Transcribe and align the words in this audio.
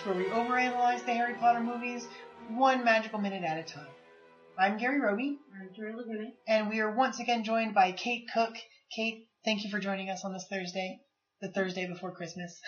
Podcast 0.00 0.06
where 0.06 0.16
we 0.16 0.24
overanalyze 0.30 1.04
the 1.04 1.12
Harry 1.12 1.34
Potter 1.34 1.60
movies 1.60 2.06
one 2.50 2.84
magical 2.84 3.18
minute 3.18 3.44
at 3.44 3.58
a 3.58 3.62
time. 3.62 3.86
I'm 4.58 4.76
Gary 4.76 5.00
Roby, 5.00 5.38
I'm 5.58 5.70
Drew 5.74 5.96
Laguna. 5.96 6.30
and 6.46 6.68
we 6.68 6.80
are 6.80 6.94
once 6.94 7.20
again 7.20 7.44
joined 7.44 7.74
by 7.74 7.92
Kate 7.92 8.26
Cook. 8.32 8.54
Kate, 8.94 9.28
thank 9.44 9.64
you 9.64 9.70
for 9.70 9.78
joining 9.78 10.10
us 10.10 10.24
on 10.24 10.32
this 10.32 10.46
Thursday, 10.50 11.00
the 11.40 11.48
Thursday 11.48 11.86
before 11.86 12.12
Christmas. 12.12 12.60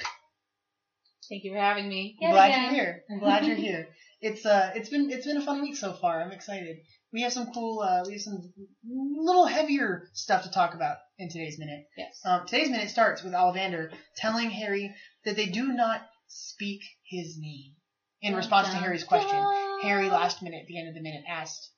Thank 1.29 1.45
you 1.45 1.53
for 1.53 1.59
having 1.59 1.89
me. 1.89 2.17
I'm 2.23 2.31
glad 2.33 2.63
you're 2.63 2.73
here. 2.73 3.03
I'm 3.11 3.19
glad 3.19 3.47
you're 3.47 3.57
here. 3.57 3.89
It's 4.25 4.47
uh, 4.47 4.71
it's 4.77 4.89
been 4.89 5.11
it's 5.11 5.27
been 5.27 5.39
a 5.39 5.45
fun 5.45 5.63
week 5.63 5.75
so 5.75 5.95
far. 5.95 6.23
I'm 6.23 6.31
excited. 6.31 6.77
We 7.13 7.23
have 7.23 7.33
some 7.33 7.51
cool, 7.53 7.81
uh, 7.81 8.05
we 8.07 8.13
have 8.13 8.23
some 8.23 8.53
little 8.89 9.47
heavier 9.47 10.05
stuff 10.13 10.45
to 10.45 10.51
talk 10.53 10.75
about 10.75 10.99
in 11.19 11.29
today's 11.29 11.59
minute. 11.59 11.87
Yes. 11.97 12.21
Um, 12.25 12.47
today's 12.47 12.71
minute 12.71 12.91
starts 12.91 13.25
with 13.25 13.33
Ollivander 13.33 13.91
telling 14.17 14.49
Harry 14.49 14.95
that 15.25 15.35
they 15.35 15.47
do 15.47 15.73
not 15.73 16.03
speak 16.33 16.83
his 17.05 17.37
name. 17.39 17.75
In 18.23 18.37
response 18.37 18.69
to 18.69 18.77
Harry's 18.77 19.05
question. 19.05 19.45
Harry 19.83 20.09
last 20.09 20.43
minute, 20.43 20.63
at 20.63 20.67
the 20.69 20.79
end 20.79 20.89
of 20.89 20.95
the 20.95 21.01
minute, 21.01 21.25
asked 21.29 21.71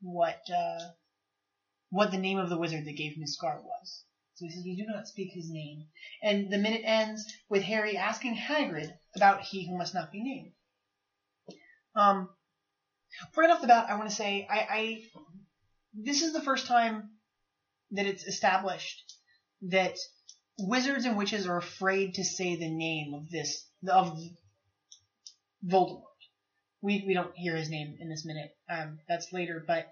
what 0.00 0.40
uh, 0.50 0.80
what 1.90 2.10
the 2.10 2.18
name 2.18 2.38
of 2.38 2.48
the 2.48 2.56
wizard 2.56 2.86
that 2.86 2.96
gave 2.96 3.12
him 3.12 3.20
his 3.20 3.34
scar 3.34 3.60
was. 3.62 4.04
So 4.34 4.46
he 4.46 4.50
says, 4.50 4.64
"We 4.64 4.76
do 4.76 4.86
not 4.86 5.06
speak 5.06 5.32
his 5.32 5.50
name." 5.50 5.86
And 6.22 6.50
the 6.50 6.58
minute 6.58 6.82
ends 6.84 7.24
with 7.50 7.62
Harry 7.62 7.96
asking 7.96 8.36
Hagrid 8.36 8.90
about 9.14 9.42
he 9.42 9.66
who 9.66 9.76
must 9.76 9.94
not 9.94 10.10
be 10.10 10.22
named. 10.22 10.52
Um, 11.94 12.30
right 13.36 13.50
off 13.50 13.60
the 13.60 13.66
bat, 13.66 13.90
I 13.90 13.96
want 13.96 14.08
to 14.08 14.16
say 14.16 14.46
I, 14.48 14.58
I 14.70 15.02
this 15.92 16.22
is 16.22 16.32
the 16.32 16.40
first 16.40 16.66
time 16.66 17.10
that 17.90 18.06
it's 18.06 18.24
established 18.24 19.16
that 19.62 19.98
wizards 20.60 21.04
and 21.04 21.16
witches 21.16 21.46
are 21.46 21.56
afraid 21.56 22.14
to 22.14 22.24
say 22.24 22.56
the 22.56 22.70
name 22.70 23.14
of 23.14 23.30
this 23.30 23.64
of 23.88 24.18
Voldemort. 25.66 26.02
We 26.82 27.04
we 27.06 27.14
don't 27.14 27.36
hear 27.36 27.56
his 27.56 27.70
name 27.70 27.96
in 28.00 28.08
this 28.08 28.24
minute. 28.24 28.54
Um, 28.68 28.98
that's 29.08 29.32
later, 29.32 29.62
but 29.66 29.90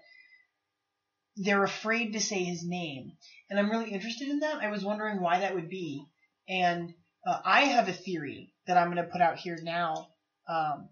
they're 1.35 1.63
afraid 1.63 2.13
to 2.13 2.19
say 2.19 2.43
his 2.43 2.65
name, 2.65 3.13
and 3.49 3.59
I'm 3.59 3.69
really 3.69 3.91
interested 3.91 4.27
in 4.27 4.39
that. 4.39 4.61
I 4.61 4.69
was 4.69 4.83
wondering 4.83 5.21
why 5.21 5.39
that 5.39 5.55
would 5.55 5.69
be, 5.69 6.05
and 6.47 6.93
uh, 7.25 7.39
I 7.43 7.61
have 7.65 7.87
a 7.87 7.93
theory 7.93 8.53
that 8.67 8.77
I'm 8.77 8.91
going 8.91 9.03
to 9.03 9.11
put 9.11 9.21
out 9.21 9.37
here 9.37 9.57
now 9.61 10.09
um, 10.47 10.89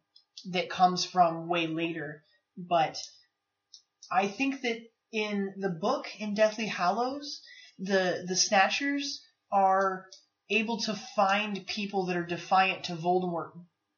that 0.52 0.70
comes 0.70 1.03
from 1.03 1.48
way 1.48 1.67
later, 1.67 2.23
but 2.58 2.98
I 4.11 4.28
think 4.28 4.61
that 4.61 4.80
in 5.11 5.53
the 5.58 5.70
book 5.70 6.08
in 6.20 6.33
Deathly 6.33 6.67
Hallows, 6.67 7.42
the 7.80 8.23
the 8.28 8.36
Snatchers 8.36 9.22
are 9.52 10.06
able 10.50 10.80
to 10.81 10.95
find 11.16 11.66
people 11.67 12.06
that 12.06 12.17
are 12.17 12.26
defiant 12.26 12.86
to 12.86 12.95
Voldemort 12.95 13.52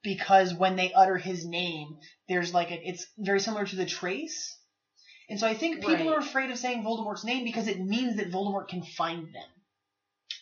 because 0.04 0.54
when 0.54 0.76
they 0.76 0.94
utter 0.94 1.18
his 1.18 1.46
name, 1.46 1.98
there's 2.28 2.54
like 2.54 2.72
a, 2.72 2.88
it's 2.88 3.06
very 3.18 3.40
similar 3.40 3.66
to 3.66 3.76
the 3.76 3.86
trace. 3.86 4.58
And 5.30 5.40
so 5.40 5.48
I 5.48 5.54
think 5.54 5.82
people 5.82 5.94
Right. 5.94 6.08
are 6.08 6.20
afraid 6.20 6.50
of 6.50 6.58
saying 6.58 6.84
Voldemort's 6.84 7.24
name 7.24 7.44
because 7.44 7.68
it 7.68 7.80
means 7.80 8.16
that 8.18 8.32
Voldemort 8.32 8.68
can 8.68 8.82
find 8.84 9.26
them. 9.26 9.50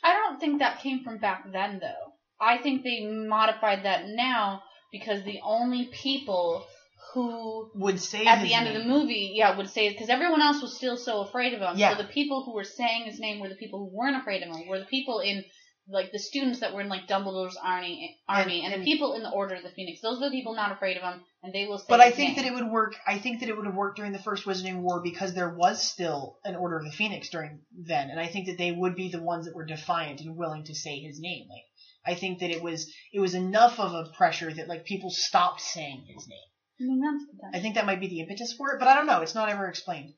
I 0.04 0.14
don't 0.14 0.40
think 0.40 0.60
that 0.60 0.80
came 0.80 1.04
from 1.04 1.18
back 1.18 1.52
then, 1.52 1.80
though. 1.80 2.14
I 2.40 2.60
think 2.60 2.84
they 2.84 3.06
modified 3.06 3.84
that 3.84 4.06
now 4.06 4.64
because 4.92 5.24
the 5.24 5.42
only 5.44 5.86
people 5.92 6.66
who, 7.14 7.72
Would 7.76 8.00
say 8.00 8.26
at 8.26 8.42
the 8.44 8.54
end 8.54 8.66
name. 8.66 8.76
of 8.76 8.84
the 8.84 8.88
movie, 8.90 9.32
yeah, 9.36 9.56
would 9.58 9.70
say 9.70 9.88
it 9.88 9.94
because 9.94 10.10
everyone 10.10 10.42
else 10.42 10.62
was 10.62 10.76
still 10.76 10.98
so 10.98 11.22
afraid 11.22 11.54
of 11.54 11.62
him. 11.62 11.78
Yeah. 11.78 11.96
So 11.96 12.02
the 12.04 12.08
people 12.10 12.44
who 12.44 12.54
were 12.54 12.64
saying 12.64 13.06
his 13.06 13.20
name 13.20 13.40
were 13.40 13.50
the 13.50 13.56
people 13.56 13.80
who 13.80 13.96
weren't 13.98 14.18
afraid 14.18 14.44
of 14.44 14.50
him. 14.56 14.68
Were 14.68 14.80
the 14.80 14.86
people 14.86 15.20
in 15.20 15.44
like 15.90 16.12
the 16.12 16.20
students 16.20 16.60
that 16.60 16.74
were 16.74 16.82
in 16.82 16.90
like 16.90 17.08
Dumbledore's 17.08 17.58
army, 17.64 18.18
army, 18.28 18.62
and, 18.66 18.74
and- 18.74 18.82
the 18.82 18.86
people 18.86 19.14
in 19.14 19.24
the 19.24 19.30
Order 19.32 19.56
of 19.56 19.64
the 19.64 19.70
Phoenix. 19.70 20.02
Those 20.02 20.18
are 20.22 20.30
the 20.30 20.36
people 20.36 20.54
not 20.54 20.74
afraid 20.74 20.98
of 20.98 21.04
him, 21.04 21.22
and 21.44 21.54
they 21.54 21.66
will 21.66 21.78
say. 21.78 21.86
But 21.88 22.02
I 22.02 22.12
think 22.12 22.36
name. 22.36 22.44
that 22.44 22.52
it 22.52 22.54
would 22.56 22.70
work. 22.70 22.96
I 23.08 23.18
think 23.20 23.40
that 23.40 23.48
it 23.48 23.56
would 23.56 23.66
have 23.66 23.76
worked 23.76 23.96
during 23.96 24.12
the 24.12 24.20
first 24.20 24.46
Wizarding 24.46 24.82
War 24.82 25.02
because 25.02 25.34
there 25.34 25.50
was 25.56 25.82
still 25.82 26.40
an 26.44 26.58
Order 26.58 26.80
of 26.80 26.84
the 26.86 26.92
Phoenix 26.92 27.30
during 27.30 27.62
then, 27.72 28.10
and 28.10 28.20
I 28.20 28.28
think 28.28 28.48
that 28.48 28.58
they 28.58 28.72
would 28.74 28.96
be 28.96 29.10
the 29.10 29.22
ones 29.24 29.46
that 29.46 29.56
were 29.56 29.66
defiant 29.66 30.20
and 30.20 30.36
willing 30.36 30.66
to 30.66 30.76
say 30.76 31.00
his 31.00 31.22
name. 31.22 31.48
Like, 31.50 31.64
I 32.06 32.20
think 32.20 32.40
that 32.40 32.52
it 32.52 32.62
was 32.62 32.94
it 33.14 33.22
was 33.22 33.34
enough 33.34 33.80
of 33.80 33.94
a 33.94 34.10
pressure 34.12 34.54
that 34.54 34.68
like 34.68 34.84
people 34.84 35.10
stopped 35.10 35.62
saying 35.62 36.04
his 36.14 36.28
name. 36.28 36.40
I 36.80 36.84
mean, 36.84 37.02
that's 37.02 37.56
I 37.56 37.60
think 37.60 37.76
that 37.76 37.86
might 37.86 38.00
be 38.00 38.08
the 38.08 38.20
impetus 38.22 38.54
for 38.54 38.74
it, 38.74 38.80
but 38.80 38.88
I 38.88 38.96
don't 38.96 39.08
know. 39.08 39.22
It's 39.22 39.36
not 39.36 39.50
ever 39.50 39.68
explained. 39.68 40.14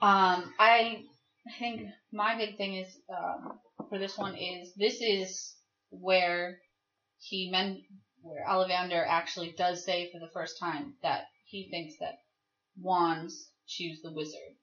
Um, 0.00 0.52
I 0.58 1.04
I 1.46 1.58
think 1.58 1.88
my 2.12 2.36
big 2.36 2.56
thing 2.56 2.74
is 2.74 2.96
um, 3.12 3.58
for 3.88 3.98
this 3.98 4.16
one 4.16 4.36
is 4.36 4.72
this 4.74 5.00
is 5.00 5.56
where 5.90 6.58
he 7.18 7.50
meant 7.50 7.80
where 8.22 8.46
Ollivander 8.46 9.04
actually 9.06 9.52
does 9.52 9.84
say 9.84 10.10
for 10.12 10.20
the 10.20 10.30
first 10.32 10.58
time 10.60 10.94
that 11.02 11.24
he 11.44 11.68
thinks 11.70 11.94
that 11.98 12.20
wands 12.80 13.50
choose 13.66 14.00
the 14.02 14.12
wizard 14.12 14.56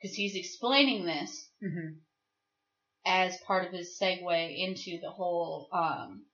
because 0.00 0.16
he's 0.16 0.36
explaining 0.36 1.04
this 1.04 1.50
hmm 1.60 1.98
as 3.08 3.36
part 3.46 3.64
of 3.64 3.72
his 3.72 3.96
segue 4.02 4.58
into 4.58 4.98
the 5.00 5.10
whole 5.10 5.68
um, 5.72 6.24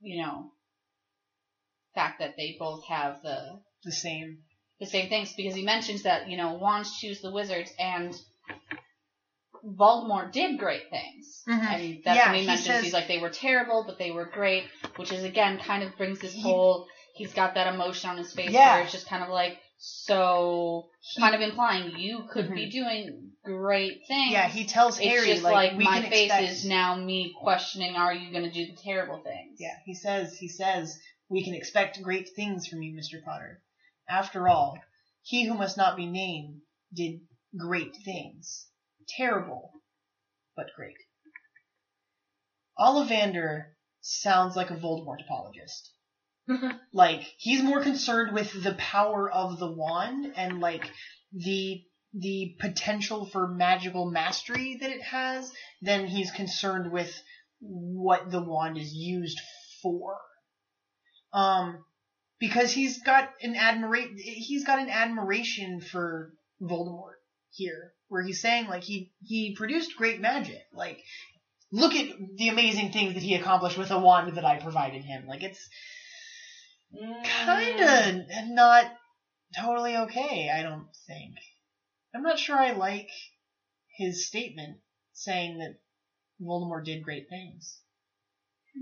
you 0.00 0.22
know 0.22 0.52
fact 2.00 2.18
that 2.20 2.34
they 2.36 2.56
both 2.58 2.82
have 2.96 3.12
the 3.22 3.38
The 3.84 3.92
same. 3.92 4.28
the 4.80 4.86
same 4.86 5.08
things 5.08 5.32
because 5.38 5.54
he 5.60 5.64
mentions 5.74 6.00
that 6.08 6.28
you 6.30 6.36
know 6.40 6.50
wands 6.54 6.88
choose 7.00 7.20
the 7.20 7.32
wizards 7.38 7.70
and 7.78 8.14
Voldemort 9.64 10.32
did 10.32 10.58
great 10.58 10.88
things. 10.88 11.42
Mhm. 11.48 11.64
And 11.74 12.02
that's 12.04 12.16
Yeah, 12.16 12.26
when 12.26 12.34
he, 12.36 12.40
he 12.42 12.46
mentions 12.46 12.66
says- 12.66 12.84
he's 12.84 12.92
like 12.92 13.08
they 13.08 13.18
were 13.18 13.30
terrible, 13.30 13.84
but 13.86 13.98
they 13.98 14.12
were 14.12 14.26
great, 14.26 14.64
which 14.96 15.10
is 15.12 15.24
again 15.24 15.58
kind 15.58 15.82
of 15.82 15.96
brings 15.96 16.20
this 16.20 16.32
He- 16.32 16.42
whole 16.42 16.86
he's 17.14 17.34
got 17.34 17.54
that 17.54 17.66
emotion 17.74 18.10
on 18.10 18.16
his 18.16 18.32
face 18.32 18.50
Yeah. 18.50 18.74
where 18.76 18.84
it's 18.84 18.92
just 18.92 19.08
kind 19.08 19.24
of 19.24 19.30
like 19.30 19.58
so 19.78 20.88
He- 21.00 21.20
kind 21.20 21.34
of 21.34 21.40
implying 21.40 21.96
you 21.98 22.28
could 22.32 22.48
be 22.54 22.66
Mhm. 22.68 22.70
doing 22.78 23.32
great 23.42 23.98
things. 24.06 24.30
Yeah, 24.32 24.48
he 24.48 24.64
tells 24.64 24.98
it's 25.00 25.08
Harry 25.08 25.40
like, 25.40 25.52
like, 25.54 25.72
we 25.78 25.84
my 25.84 26.02
face 26.02 26.30
expect. 26.30 26.50
is 26.52 26.64
now 26.64 26.94
me 26.94 27.34
questioning 27.40 27.96
are 27.96 28.14
you 28.14 28.30
going 28.30 28.44
to 28.44 28.50
do 28.50 28.64
the 28.70 28.80
terrible 28.80 29.18
things? 29.30 29.56
Yeah, 29.60 29.76
he 29.84 29.94
says 29.94 30.36
he 30.38 30.48
says 30.48 30.96
we 31.28 31.44
can 31.44 31.54
expect 31.54 32.02
great 32.02 32.30
things 32.34 32.66
from 32.66 32.82
you, 32.82 32.94
Mr. 32.94 33.22
Potter. 33.24 33.62
After 34.08 34.48
all, 34.48 34.78
he 35.22 35.44
who 35.44 35.54
must 35.54 35.76
not 35.76 35.96
be 35.96 36.06
named 36.06 36.62
did 36.94 37.20
great 37.56 37.94
things. 38.04 38.66
Terrible, 39.08 39.72
but 40.56 40.66
great. 40.74 40.96
Ollivander 42.78 43.74
sounds 44.00 44.56
like 44.56 44.70
a 44.70 44.76
Voldemort 44.76 45.22
apologist. 45.24 45.92
like 46.92 47.22
he's 47.36 47.62
more 47.62 47.82
concerned 47.82 48.32
with 48.32 48.62
the 48.62 48.74
power 48.74 49.30
of 49.30 49.58
the 49.58 49.70
wand 49.70 50.32
and 50.36 50.60
like 50.60 50.90
the 51.32 51.82
the 52.14 52.56
potential 52.58 53.26
for 53.26 53.48
magical 53.48 54.10
mastery 54.10 54.78
that 54.80 54.90
it 54.90 55.02
has 55.02 55.52
than 55.82 56.06
he's 56.06 56.30
concerned 56.30 56.90
with 56.90 57.14
what 57.60 58.30
the 58.30 58.42
wand 58.42 58.78
is 58.78 58.94
used 58.94 59.38
for. 59.82 60.16
Um, 61.32 61.84
because 62.38 62.72
he's 62.72 63.02
got 63.02 63.30
an 63.42 63.54
admira- 63.54 64.18
he's 64.18 64.64
got 64.64 64.78
an 64.78 64.90
admiration 64.90 65.80
for 65.80 66.32
Voldemort 66.62 67.16
here, 67.50 67.92
where 68.08 68.22
he's 68.22 68.40
saying 68.40 68.68
like 68.68 68.84
he 68.84 69.12
he 69.22 69.54
produced 69.54 69.96
great 69.96 70.20
magic. 70.20 70.62
Like, 70.72 71.02
look 71.72 71.94
at 71.94 72.14
the 72.36 72.48
amazing 72.48 72.92
things 72.92 73.14
that 73.14 73.22
he 73.22 73.34
accomplished 73.34 73.78
with 73.78 73.90
a 73.90 73.98
wand 73.98 74.36
that 74.36 74.44
I 74.44 74.60
provided 74.60 75.04
him. 75.04 75.26
Like 75.26 75.42
it's 75.42 75.68
kind 77.44 77.80
of 77.80 78.48
not 78.48 78.86
totally 79.56 79.96
okay. 79.96 80.50
I 80.50 80.62
don't 80.62 80.88
think. 81.06 81.34
I'm 82.14 82.22
not 82.22 82.38
sure 82.38 82.56
I 82.56 82.72
like 82.72 83.10
his 83.96 84.26
statement 84.26 84.78
saying 85.12 85.58
that 85.58 85.78
Voldemort 86.40 86.84
did 86.84 87.02
great 87.02 87.28
things. 87.28 87.80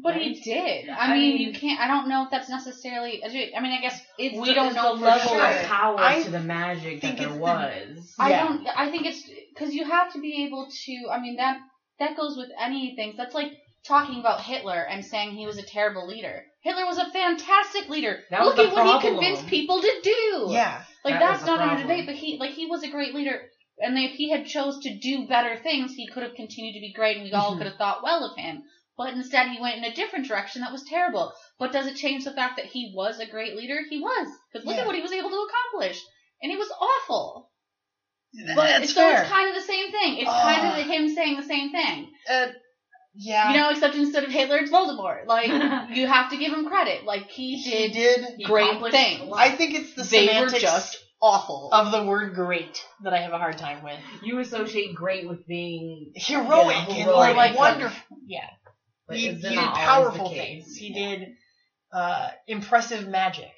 But 0.02 0.14
right? 0.14 0.22
he 0.22 0.40
did. 0.40 0.88
I, 0.88 1.06
I 1.12 1.12
mean, 1.16 1.36
mean- 1.36 1.48
you 1.48 1.52
can't. 1.58 1.80
I 1.80 1.86
don't 1.86 2.08
know 2.08 2.24
if 2.24 2.30
that's 2.30 2.48
necessarily. 2.48 3.22
I 3.24 3.60
mean, 3.60 3.72
I 3.72 3.80
guess 3.80 4.00
It's 4.18 4.38
we 4.38 4.48
the- 4.48 4.54
don't 4.54 4.74
know 4.74 4.94
the 4.94 5.00
for 5.00 5.04
level 5.06 5.28
sure. 5.34 5.46
of 5.46 5.62
power 5.66 5.96
I 6.00 6.22
to 6.22 6.30
the 6.30 6.40
magic 6.40 7.00
that 7.02 7.16
there 7.16 7.26
it's 7.28 7.36
the- 7.36 7.40
was. 7.40 8.14
I 8.18 8.30
Yeah. 8.30 8.44
don't. 8.44 8.66
I 8.76 8.90
think 8.90 9.06
it's 9.06 9.22
because 9.54 9.74
you 9.74 9.84
have 9.84 10.12
to 10.14 10.20
be 10.20 10.44
able 10.46 10.68
to. 10.84 11.08
I 11.12 11.20
mean 11.20 11.36
that 11.36 11.58
that 11.98 12.16
goes 12.16 12.36
with 12.36 12.50
anything. 12.60 13.14
That's 13.16 13.34
like 13.34 13.52
talking 13.86 14.18
about 14.20 14.40
Hitler 14.42 14.82
and 14.90 15.04
saying 15.04 15.30
he 15.36 15.46
was 15.46 15.58
a 15.58 15.62
terrible 15.62 16.06
leader. 16.08 16.44
Hitler 16.62 16.84
was 16.86 16.98
a 16.98 17.08
fantastic 17.10 17.88
leader. 17.88 18.18
That 18.30 18.44
Look 18.44 18.56
the 18.56 18.64
at 18.66 18.72
what 18.72 19.02
he 19.02 19.08
convinced 19.08 19.46
people 19.46 19.80
to 19.80 19.92
do. 20.02 20.46
Yeah. 20.50 20.82
Like 21.04 21.14
That 21.14 21.20
that's 21.20 21.46
not 21.46 21.60
under 21.60 21.82
debate. 21.82 22.06
But 22.06 22.16
he 22.16 22.36
like 22.38 22.50
he 22.50 22.66
was 22.66 22.82
a 22.82 22.88
great 22.88 23.14
leader. 23.14 23.40
And 23.78 23.96
if 23.98 24.12
he 24.12 24.30
had 24.30 24.46
chose 24.46 24.78
to 24.84 24.98
do 24.98 25.26
better 25.28 25.54
things, 25.56 25.92
he 25.94 26.06
could 26.06 26.22
have 26.22 26.34
continued 26.34 26.72
to 26.74 26.80
be 26.80 26.94
great, 26.94 27.16
and 27.18 27.24
we 27.24 27.32
all 27.32 27.52
Mhm. 27.54 27.58
could 27.58 27.66
have 27.66 27.76
thought 27.76 28.02
well 28.02 28.24
of 28.24 28.34
him. 28.36 28.62
But 28.98 29.12
instead, 29.14 29.48
he 29.50 29.60
went 29.60 29.76
in 29.76 29.84
a 29.84 29.94
different 29.94 30.26
direction 30.26 30.62
that 30.62 30.72
was 30.72 30.82
terrible. 30.84 31.32
But 31.58 31.72
does 31.72 31.86
it 31.86 31.96
change 31.96 32.24
the 32.24 32.32
fact 32.32 32.56
that 32.56 32.64
he 32.66 32.92
was 32.94 33.18
a 33.20 33.26
great 33.26 33.54
leader? 33.56 33.80
He 33.90 33.98
was, 34.00 34.28
because 34.52 34.66
look 34.66 34.76
Yeah. 34.76 34.82
at 34.82 34.86
what 34.86 34.96
he 34.96 35.02
was 35.02 35.12
able 35.12 35.30
to 35.30 35.46
accomplish, 35.48 36.00
and 36.42 36.50
he 36.50 36.56
was 36.58 36.70
awful. 36.80 37.50
But 38.54 38.56
That's 38.56 38.92
so 38.94 39.00
fair. 39.00 39.22
it's 39.22 39.30
kind 39.30 39.48
of 39.48 39.54
the 39.54 39.60
same 39.62 39.90
thing. 39.90 40.18
It's 40.18 40.28
Ugh. 40.30 40.42
kind 40.42 40.80
of 40.80 40.86
him 40.86 41.08
saying 41.14 41.36
the 41.36 41.42
same 41.42 41.72
thing. 41.72 42.10
Uh, 42.28 42.48
yeah. 43.14 43.50
You 43.52 43.58
know, 43.60 43.70
except 43.70 43.94
instead 43.94 44.24
of 44.24 44.30
Hitler, 44.30 44.58
it's 44.58 44.70
Voldemort. 44.70 45.26
Like 45.26 45.48
you 45.96 46.06
have 46.06 46.30
to 46.30 46.36
give 46.36 46.52
him 46.52 46.66
credit. 46.66 47.04
Like 47.04 47.28
he 47.30 47.56
he 47.56 47.88
did 47.88 47.92
did. 47.92 48.24
He 48.38 48.44
great 48.44 48.80
things. 48.90 49.32
I 49.34 49.50
think 49.50 49.74
it's 49.74 49.94
the 49.94 50.02
they 50.04 50.38
were 50.40 50.48
just 50.48 50.98
awful. 51.22 51.70
of 51.72 51.92
the 51.92 52.04
word 52.04 52.34
"great" 52.34 52.84
that 53.04 53.14
I 53.14 53.18
have 53.20 53.32
a 53.32 53.38
hard 53.38 53.56
time 53.56 53.82
with. 53.82 53.98
you 54.22 54.38
associate 54.38 54.94
great 54.94 55.26
with 55.28 55.46
being 55.46 56.12
Heroic 56.14 56.74
Yeah, 56.74 56.82
and 56.88 56.92
heroic. 56.92 57.16
like 57.16 57.36
Like, 57.36 57.58
wonderful. 57.58 58.16
Yeah. 58.26 58.48
But 59.06 59.16
he, 59.16 59.28
he 59.28 59.34
did 59.34 59.58
powerful 59.58 60.30
things. 60.30 60.76
He 60.76 60.92
did 60.92 61.34
uh, 61.92 62.30
impressive 62.46 63.08
magic. 63.08 63.52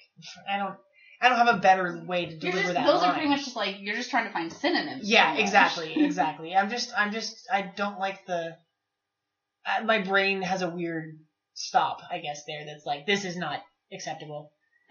I 0.49 0.59
don't. 0.59 0.75
I 1.21 1.29
don't 1.29 1.39
have 1.39 1.57
a 1.57 1.59
better 1.59 2.05
way 2.07 2.27
to 2.27 2.37
deliver 2.37 2.61
just, 2.61 2.75
that 2.75 2.87
those 2.87 3.01
line. 3.01 3.11
are 3.11 3.13
pretty 3.15 3.29
much 3.29 3.45
just 3.45 3.57
like 3.57 3.77
you're 3.81 3.97
just 3.97 4.11
trying 4.11 4.27
to 4.27 4.33
find 4.33 4.53
synonyms. 4.53 5.09
Yeah, 5.09 5.35
exactly, 5.37 5.93
exactly. 6.05 6.55
I'm 6.55 6.71
just, 6.71 6.93
I'm 6.97 7.13
just, 7.13 7.49
I 7.53 7.63
don't 7.63 7.99
like 7.99 8.25
the. 8.27 8.57
Uh, 9.67 9.85
my 9.85 9.99
brain 9.99 10.43
has 10.43 10.63
a 10.63 10.71
weird 10.71 11.19
stop, 11.55 12.03
I 12.09 12.19
guess. 12.19 12.45
There, 12.47 12.65
that's 12.65 12.87
like 12.87 13.05
this 13.07 13.25
is 13.25 13.37
not 13.37 13.61
acceptable. 13.93 14.53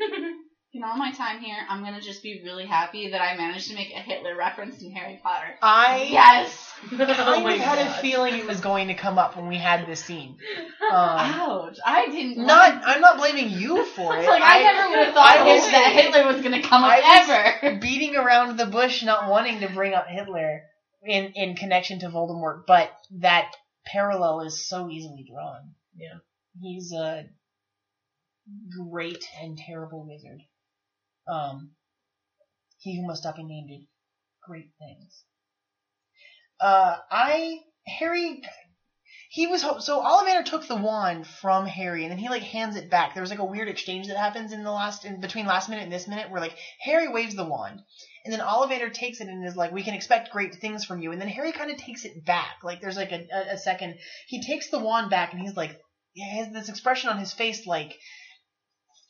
In 0.77 0.83
all 0.83 0.95
my 0.95 1.11
time 1.11 1.39
here, 1.39 1.55
I'm 1.69 1.83
gonna 1.83 1.99
just 1.99 2.21
be 2.21 2.39
really 2.43 2.67
happy 2.67 3.09
that 3.09 3.19
I 3.19 3.35
managed 3.35 3.67
to 3.69 3.73
make 3.75 3.89
a 3.95 3.99
Hitler 3.99 4.35
reference 4.37 4.79
in 4.83 4.91
Harry 4.91 5.19
Potter. 5.23 5.47
I 5.59 6.07
Yes. 6.11 6.71
kind 6.89 7.01
oh 7.09 7.47
had 7.47 7.77
God. 7.79 7.87
a 7.87 7.93
feeling 7.99 8.35
it 8.35 8.45
was 8.45 8.61
going 8.61 8.89
to 8.89 8.93
come 8.93 9.17
up 9.17 9.35
when 9.35 9.47
we 9.47 9.57
had 9.57 9.87
this 9.87 10.05
scene. 10.05 10.37
Um, 10.91 10.93
Ouch! 10.93 11.77
I 11.83 12.05
didn't. 12.05 12.45
not, 12.45 12.79
I'm 12.85 13.01
not 13.01 13.17
blaming 13.17 13.49
you 13.49 13.83
for 13.85 14.15
it. 14.17 14.27
Like 14.27 14.43
I, 14.43 14.61
never 14.61 14.89
would 14.91 15.05
have 15.05 15.13
thought 15.15 15.25
I 15.35 15.37
Hitler- 15.37 15.53
was- 15.55 15.71
that 15.71 15.91
Hitler 15.93 16.25
was 16.31 16.41
gonna 16.43 16.61
come 16.61 16.83
up 16.83 16.91
I 16.93 16.99
was- 17.21 17.63
ever. 17.63 17.79
beating 17.81 18.15
around 18.15 18.57
the 18.57 18.67
bush, 18.67 19.01
not 19.03 19.27
wanting 19.31 19.61
to 19.61 19.69
bring 19.73 19.95
up 19.95 20.05
Hitler 20.07 20.61
in 21.03 21.31
in 21.33 21.55
connection 21.55 22.01
to 22.01 22.09
Voldemort, 22.09 22.65
but 22.67 22.91
that 23.21 23.51
parallel 23.87 24.41
is 24.41 24.67
so 24.67 24.91
easily 24.91 25.25
drawn. 25.27 25.71
Yeah. 25.95 26.19
he's 26.61 26.93
a 26.93 27.23
great 28.91 29.25
and 29.41 29.57
terrible 29.57 30.05
wizard. 30.07 30.41
Um, 31.27 31.71
he 32.79 32.95
who 32.95 33.05
must 33.07 33.23
not 33.23 33.35
be 33.35 33.43
named 33.43 33.69
did 33.69 33.87
great 34.45 34.69
things. 34.79 35.23
Uh, 36.59 36.97
I 37.11 37.59
Harry. 37.85 38.41
He 39.29 39.45
was 39.45 39.61
so 39.61 40.01
Ollivander 40.01 40.45
took 40.45 40.67
the 40.67 40.77
wand 40.77 41.27
from 41.27 41.65
Harry 41.65 42.03
and 42.03 42.11
then 42.11 42.17
he 42.17 42.29
like 42.29 42.43
hands 42.43 42.77
it 42.77 42.89
back. 42.89 43.13
There 43.13 43.21
was 43.21 43.29
like 43.29 43.39
a 43.39 43.45
weird 43.45 43.67
exchange 43.67 44.07
that 44.07 44.17
happens 44.17 44.53
in 44.53 44.63
the 44.63 44.71
last 44.71 45.03
in 45.03 45.19
between 45.19 45.45
last 45.45 45.69
minute 45.69 45.83
and 45.83 45.91
this 45.91 46.07
minute 46.07 46.31
where 46.31 46.39
like 46.39 46.57
Harry 46.79 47.09
waves 47.09 47.35
the 47.35 47.43
wand 47.43 47.81
and 48.23 48.33
then 48.33 48.45
Ollivander 48.45 48.93
takes 48.93 49.21
it 49.21 49.27
and 49.27 49.45
is 49.45 49.55
like, 49.55 49.71
"We 49.71 49.83
can 49.83 49.93
expect 49.93 50.31
great 50.31 50.55
things 50.55 50.83
from 50.83 51.01
you." 51.01 51.11
And 51.11 51.21
then 51.21 51.29
Harry 51.29 51.51
kind 51.51 51.71
of 51.71 51.77
takes 51.77 52.03
it 52.03 52.25
back. 52.25 52.57
Like 52.63 52.81
there's 52.81 52.97
like 52.97 53.11
a, 53.11 53.27
a, 53.33 53.53
a 53.53 53.57
second. 53.57 53.99
He 54.27 54.41
takes 54.41 54.69
the 54.69 54.79
wand 54.79 55.09
back 55.09 55.31
and 55.31 55.41
he's 55.41 55.55
like, 55.55 55.79
he 56.11 56.37
has 56.37 56.51
this 56.51 56.67
expression 56.67 57.09
on 57.09 57.19
his 57.19 57.31
face 57.31 57.65
like, 57.65 57.97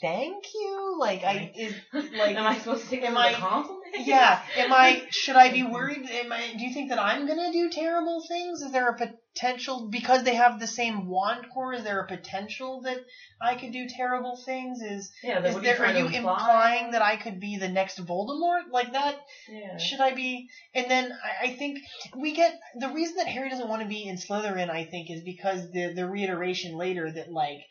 "Thank 0.02 0.46
you." 0.54 0.98
Like 1.00 1.24
I 1.24 1.52
is 1.56 1.76
like 1.94 2.36
am 2.36 2.48
I 2.48 2.58
supposed 2.58 2.84
to 2.84 2.90
take 2.90 3.04
am 3.04 3.16
it 3.16 3.20
as 3.20 3.26
a 3.34 3.38
I- 3.38 3.40
compliment? 3.40 3.78
yeah. 4.06 4.42
Am 4.58 4.74
I? 4.74 5.04
Should 5.10 5.36
I 5.36 5.52
be 5.52 5.64
worried? 5.64 6.10
Am 6.10 6.32
I? 6.32 6.54
Do 6.58 6.64
you 6.64 6.74
think 6.74 6.90
that 6.90 7.00
I'm 7.00 7.28
gonna 7.28 7.52
do 7.52 7.70
terrible 7.70 8.24
things? 8.28 8.62
Is 8.62 8.72
there 8.72 8.90
a 8.90 8.98
potential 8.98 9.90
because 9.90 10.24
they 10.24 10.36
have 10.36 10.60
the 10.60 10.68
same 10.68 11.08
wand 11.08 11.46
core? 11.54 11.74
Is 11.74 11.84
there 11.84 12.00
a 12.02 12.08
potential 12.08 12.82
that 12.82 12.98
I 13.42 13.56
could 13.56 13.72
do 13.72 13.88
terrible 13.88 14.36
things? 14.36 14.82
Is 14.82 15.12
Yeah, 15.24 15.44
is 15.44 15.56
there? 15.56 15.62
are 15.62 15.64
you, 15.64 15.70
you 15.70 15.76
trying 15.76 15.96
to 15.96 16.18
imply? 16.18 16.34
implying 16.34 16.92
that 16.92 17.02
I 17.02 17.16
could 17.18 17.40
be 17.40 17.58
the 17.58 17.70
next 17.70 18.04
Voldemort? 18.06 18.72
Like 18.72 18.94
that? 18.94 19.16
Yeah. 19.50 19.78
Should 19.78 20.00
I 20.02 20.14
be? 20.14 20.48
And 20.74 20.90
then 20.90 21.12
I, 21.24 21.48
I 21.48 21.50
think 21.52 21.80
we 22.16 22.34
get 22.34 22.60
the 22.80 22.90
reason 22.90 23.16
that 23.18 23.28
Harry 23.28 23.50
doesn't 23.50 23.70
want 23.70 23.82
to 23.82 23.88
be 23.88 24.08
in 24.08 24.18
Slytherin. 24.18 24.70
I 24.70 24.86
think 24.86 25.10
is 25.10 25.24
because 25.24 25.72
the 25.72 25.94
the 25.94 26.08
reiteration 26.08 26.76
later 26.76 27.12
that 27.12 27.32
like 27.32 27.62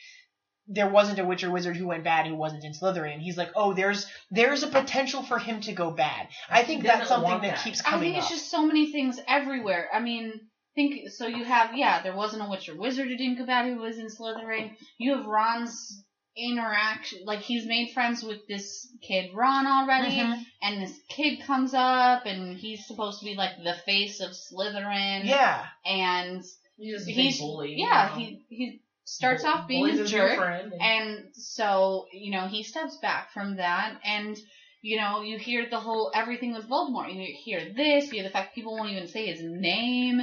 there 0.69 0.89
wasn't 0.89 1.19
a 1.19 1.25
witch 1.25 1.45
or 1.45 1.51
wizard 1.51 1.77
who 1.77 1.87
went 1.87 2.03
bad 2.05 2.27
who 2.27 2.35
wasn't 2.35 2.65
in 2.65 2.73
Slytherin. 2.73 3.21
He's 3.21 3.37
like, 3.37 3.51
oh, 3.55 3.73
there's 3.75 4.07
there's 4.31 4.63
a 4.63 4.69
potential 4.69 5.23
for 5.23 5.39
him 5.39 5.61
to 5.63 5.73
go 5.73 5.91
bad. 5.91 6.29
I 6.51 6.65
think 6.65 6.83
He 6.83 6.87
doesn't 6.89 6.99
that's 7.01 7.09
something 7.09 7.31
that 7.43 7.57
that. 7.57 7.65
keeps 7.65 7.81
coming. 7.83 8.01
I 8.01 8.03
think 8.13 8.17
it's 8.19 8.27
up. 8.27 8.33
just 8.33 8.51
so 8.51 8.67
many 8.67 8.91
things 8.93 9.21
everywhere. 9.29 9.89
I 9.93 10.01
mean, 10.01 10.33
think 10.75 11.09
so. 11.11 11.27
You 11.27 11.45
have 11.45 11.77
yeah, 11.77 12.03
there 12.03 12.17
wasn't 12.17 12.43
a 12.43 12.51
witch 12.51 12.69
or 12.69 12.77
wizard 12.77 13.07
who 13.09 13.17
didn't 13.17 13.39
go 13.39 13.47
bad 13.47 13.67
who 13.67 13.77
was 13.81 13.99
in 13.99 14.07
Slytherin. 14.09 14.73
You 14.99 15.17
have 15.17 15.27
Ron's 15.27 16.03
interaction, 16.37 17.21
like 17.25 17.41
he's 17.41 17.65
made 17.67 17.93
friends 17.93 18.23
with 18.23 18.47
this 18.47 18.87
kid 19.03 19.31
Ron 19.35 19.67
already, 19.67 20.17
Mhm. 20.17 20.45
and 20.63 20.83
this 20.83 20.99
kid 21.09 21.41
comes 21.47 21.73
up, 21.73 22.27
and 22.27 22.57
he's 22.59 22.87
supposed 22.87 23.21
to 23.21 23.25
be 23.25 23.35
like 23.35 23.53
the 23.65 23.75
face 23.87 24.21
of 24.21 24.33
Slytherin. 24.33 25.25
Yeah, 25.25 25.65
and 25.87 26.43
He's 26.77 26.95
just 26.95 27.09
a 27.09 27.13
he's 27.13 27.37
big 27.39 27.41
bully. 27.41 27.75
yeah, 27.79 28.19
you 28.19 28.31
know? 28.33 28.37
he 28.49 28.57
he 28.57 28.81
starts 29.06 29.44
off 29.44 29.67
being 29.69 29.82
bullies 29.82 29.99
a 29.99 30.03
his 30.03 30.11
jerk. 30.11 30.38
and- 30.41 30.73
And 30.82 31.35
so, 31.35 32.06
you 32.12 32.31
know, 32.32 32.47
he 32.49 32.62
steps 32.62 32.97
back 32.99 33.32
from 33.32 33.56
that 33.56 33.99
and 34.05 34.37
you 34.82 34.97
know, 34.99 35.23
you 35.23 35.37
hear 35.38 35.69
the 35.69 35.81
whole 35.81 36.12
everything 36.14 36.53
with 36.55 36.69
Voldemort. 36.69 37.12
You 37.12 37.35
hear 37.44 37.73
this, 37.75 38.05
you 38.06 38.12
hear 38.12 38.23
the 38.23 38.31
fact 38.31 38.55
people 38.55 38.76
won't 38.76 38.91
even 38.91 39.08
say 39.08 39.26
his 39.26 39.41
name, 39.43 40.20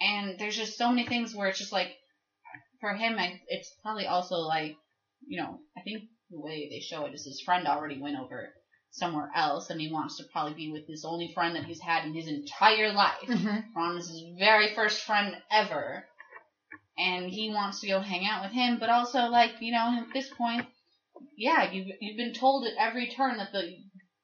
and 0.00 0.38
there's 0.38 0.56
just 0.56 0.76
so 0.78 0.88
many 0.90 1.04
things 1.06 1.34
where 1.34 1.48
it's 1.48 1.58
just 1.58 1.72
like, 1.72 1.96
for 2.80 2.94
him, 2.94 3.18
I, 3.18 3.40
it's 3.48 3.74
probably 3.82 4.06
also 4.06 4.36
like, 4.36 4.76
you 5.26 5.40
know, 5.40 5.58
I 5.76 5.80
think 5.80 6.04
the 6.30 6.38
way 6.38 6.68
they 6.70 6.78
show 6.80 7.06
it 7.06 7.14
is 7.14 7.24
his 7.24 7.40
friend 7.40 7.66
already 7.66 8.00
went 8.00 8.16
over 8.18 8.52
somewhere 8.90 9.30
else, 9.34 9.70
and 9.70 9.80
he 9.80 9.90
wants 9.92 10.18
to 10.18 10.24
probably 10.32 10.54
be 10.54 10.70
with 10.70 10.86
his 10.86 11.04
only 11.04 11.32
friend 11.34 11.56
that 11.56 11.64
he's 11.64 11.80
had 11.80 12.04
in 12.04 12.14
his 12.14 12.28
entire 12.28 12.92
life. 12.92 13.14
Mm-hmm. 13.26 13.76
Ron 13.76 13.96
is 13.96 14.08
his 14.10 14.22
very 14.38 14.74
first 14.76 15.02
friend 15.02 15.34
ever, 15.50 16.06
and 16.98 17.30
he 17.30 17.50
wants 17.50 17.80
to 17.80 17.88
go 17.88 18.00
hang 18.00 18.26
out 18.26 18.42
with 18.42 18.52
him. 18.52 18.78
But 18.78 18.90
also, 18.90 19.26
like 19.28 19.52
you 19.60 19.72
know, 19.72 20.04
at 20.06 20.12
this 20.12 20.30
point, 20.30 20.66
yeah, 21.36 21.70
you've 21.70 21.88
you've 22.00 22.16
been 22.16 22.34
told 22.34 22.66
at 22.66 22.74
every 22.78 23.08
turn 23.08 23.38
that 23.38 23.52
the 23.52 23.76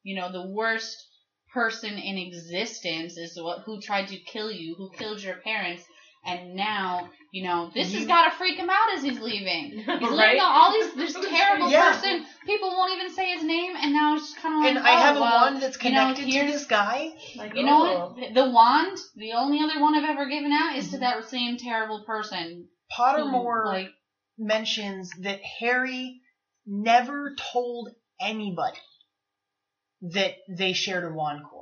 you 0.02 0.16
know 0.16 0.30
the 0.32 0.48
worst 0.48 1.06
person 1.52 1.94
in 1.94 2.18
existence 2.18 3.16
is 3.16 3.38
what 3.40 3.60
who 3.60 3.80
tried 3.80 4.08
to 4.08 4.18
kill 4.18 4.50
you, 4.50 4.74
who 4.76 4.90
killed 4.96 5.22
your 5.22 5.36
parents. 5.36 5.84
And 6.24 6.54
now, 6.54 7.08
you 7.32 7.44
know, 7.44 7.70
this 7.72 7.94
has 7.94 8.06
got 8.06 8.30
to 8.30 8.36
freak 8.36 8.58
him 8.58 8.68
out 8.68 8.92
as 8.94 9.02
he's 9.02 9.20
leaving. 9.20 9.70
He's 9.78 9.86
Right? 9.86 10.00
leaving 10.00 10.40
all 10.42 10.72
these, 10.72 10.92
this 10.94 11.14
terrible 11.30 11.70
Yeah. 11.70 11.92
person. 11.92 12.26
People 12.44 12.70
won't 12.70 12.92
even 12.92 13.10
say 13.10 13.32
his 13.32 13.42
name, 13.42 13.74
and 13.76 13.92
now 13.92 14.16
it's 14.16 14.34
kind 14.34 14.54
of 14.54 14.60
like, 14.60 14.68
and 14.76 14.78
I 14.86 14.90
have 15.00 15.16
oh, 15.16 15.18
a 15.18 15.22
well, 15.22 15.40
wand 15.44 15.62
that's 15.62 15.82
you 15.82 15.92
know, 15.92 16.12
connected 16.12 16.30
to 16.30 16.52
this 16.52 16.66
guy. 16.66 17.12
Like, 17.36 17.54
you 17.54 17.64
know 17.64 17.86
oh. 17.86 18.14
what? 18.16 18.34
The 18.34 18.50
wand, 18.50 18.98
the 19.16 19.32
only 19.32 19.62
other 19.62 19.80
one 19.80 19.94
I've 19.94 20.08
ever 20.08 20.28
given 20.28 20.52
out 20.52 20.76
is 20.76 20.90
to 20.90 20.96
Mhm. 20.98 21.00
that 21.00 21.24
same 21.30 21.56
terrible 21.56 22.04
person. 22.04 22.68
who, 22.96 23.02
Pottermore 23.02 23.64
like, 23.66 23.88
mentions 24.36 25.10
that 25.20 25.40
Harry 25.60 26.20
never 26.66 27.34
told 27.52 27.94
anybody 28.20 28.78
that 30.02 30.34
they 30.48 30.72
shared 30.72 31.04
a 31.04 31.14
wand 31.14 31.44
core 31.44 31.59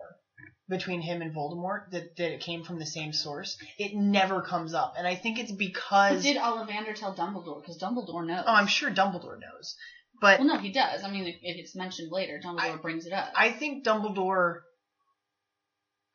between 0.69 1.01
him 1.01 1.23
and 1.23 1.35
Voldemort, 1.35 1.91
that, 1.91 2.17
that 2.17 2.33
it 2.33 2.41
came 2.41 2.63
from 2.63 2.79
the 2.79 2.87
same 2.87 3.13
source. 3.13 3.57
It 3.79 3.95
never 3.95 4.43
comes 4.43 4.75
up. 4.75 4.95
And 4.99 5.07
I 5.07 5.15
think 5.15 5.39
it's 5.39 5.51
but 5.51 5.59
because. 5.59 6.23
did 6.23 6.37
Ollivander 6.37 6.95
tell 6.95 7.15
Dumbledore? 7.15 7.61
Because 7.61 7.79
Dumbledore 7.79 8.27
knows. 8.27 8.45
oh, 8.47 8.55
I'm 8.55 8.67
sure 8.67 8.91
Dumbledore 8.91 9.41
knows. 9.41 9.77
But 10.21 10.41
Well, 10.41 10.49
no, 10.49 10.59
he 10.59 10.71
does. 10.73 11.05
I 11.05 11.11
mean, 11.11 11.27
if, 11.27 11.37
if 11.43 11.57
it's 11.57 11.77
mentioned 11.77 12.11
later, 12.11 12.41
Dumbledore 12.45 12.83
brings 12.83 13.07
it 13.07 13.13
up. 13.13 13.33
I 13.37 13.51
think 13.51 13.85
Dumbledore. 13.85 14.61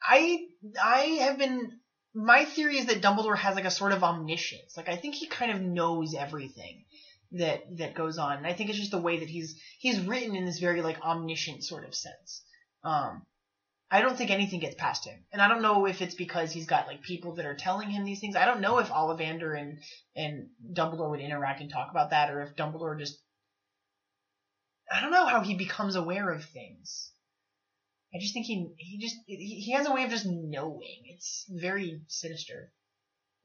I 0.01 0.39
I 0.83 0.99
have 1.21 1.37
been. 1.37 1.79
My 2.13 2.45
theory 2.45 2.77
is 2.77 2.85
that 2.87 3.01
Dumbledore 3.01 3.37
has 3.37 3.55
like 3.55 3.65
a 3.65 3.71
sort 3.71 3.93
of 3.93 4.03
omniscience. 4.03 4.75
Like 4.77 4.89
I 4.89 4.97
think 4.97 5.15
he 5.15 5.27
kind 5.27 5.51
of 5.51 5.61
knows 5.61 6.13
everything 6.13 6.83
that 7.31 7.61
that 7.77 7.95
goes 7.95 8.17
on, 8.17 8.37
and 8.37 8.45
I 8.45 8.53
think 8.53 8.69
it's 8.69 8.77
just 8.77 8.91
the 8.91 9.01
way 9.01 9.19
that 9.19 9.29
he's 9.29 9.55
he's 9.79 9.99
written 10.01 10.35
in 10.35 10.45
this 10.45 10.59
very 10.59 10.81
like 10.81 11.01
omniscient 11.01 11.63
sort 11.63 11.85
of 11.87 11.95
sense. 11.95 12.43
Um, 12.83 13.25
I 13.93 14.01
don't 14.01 14.17
think 14.17 14.31
anything 14.31 14.59
gets 14.59 14.73
past 14.73 15.05
him. 15.05 15.23
And 15.31 15.39
I 15.39 15.47
don't 15.47 15.61
know 15.61 15.85
if 15.85 16.01
it's 16.01 16.15
because 16.15 16.51
he's 16.51 16.65
got 16.65 16.87
like 16.87 17.03
people 17.03 17.35
that 17.35 17.45
are 17.45 17.53
telling 17.55 17.91
him 17.91 18.03
these 18.03 18.19
things. 18.19 18.35
I 18.35 18.45
don't 18.45 18.59
know 18.59 18.79
if 18.79 18.89
Ollivander 18.89 19.55
and 19.55 19.77
and 20.15 20.47
Dumbledore 20.73 21.11
would 21.11 21.19
interact 21.19 21.61
and 21.61 21.69
talk 21.69 21.91
about 21.91 22.09
that, 22.09 22.31
or 22.31 22.41
if 22.41 22.55
Dumbledore 22.55 22.97
just 22.97 23.21
I 24.91 24.99
don't 24.99 25.11
know 25.11 25.27
how 25.27 25.41
he 25.41 25.53
becomes 25.53 25.95
aware 25.95 26.31
of 26.31 26.43
things. 26.43 27.11
I 28.15 28.17
just 28.19 28.33
think 28.33 28.47
he 28.47 28.73
he 28.79 28.97
just 28.97 29.15
he, 29.27 29.73
has 29.73 29.85
a 29.87 29.93
way 29.93 30.05
of 30.05 30.09
just 30.09 30.25
knowing. 30.25 31.03
It's 31.13 31.45
very 31.47 32.01
sinister. 32.07 32.73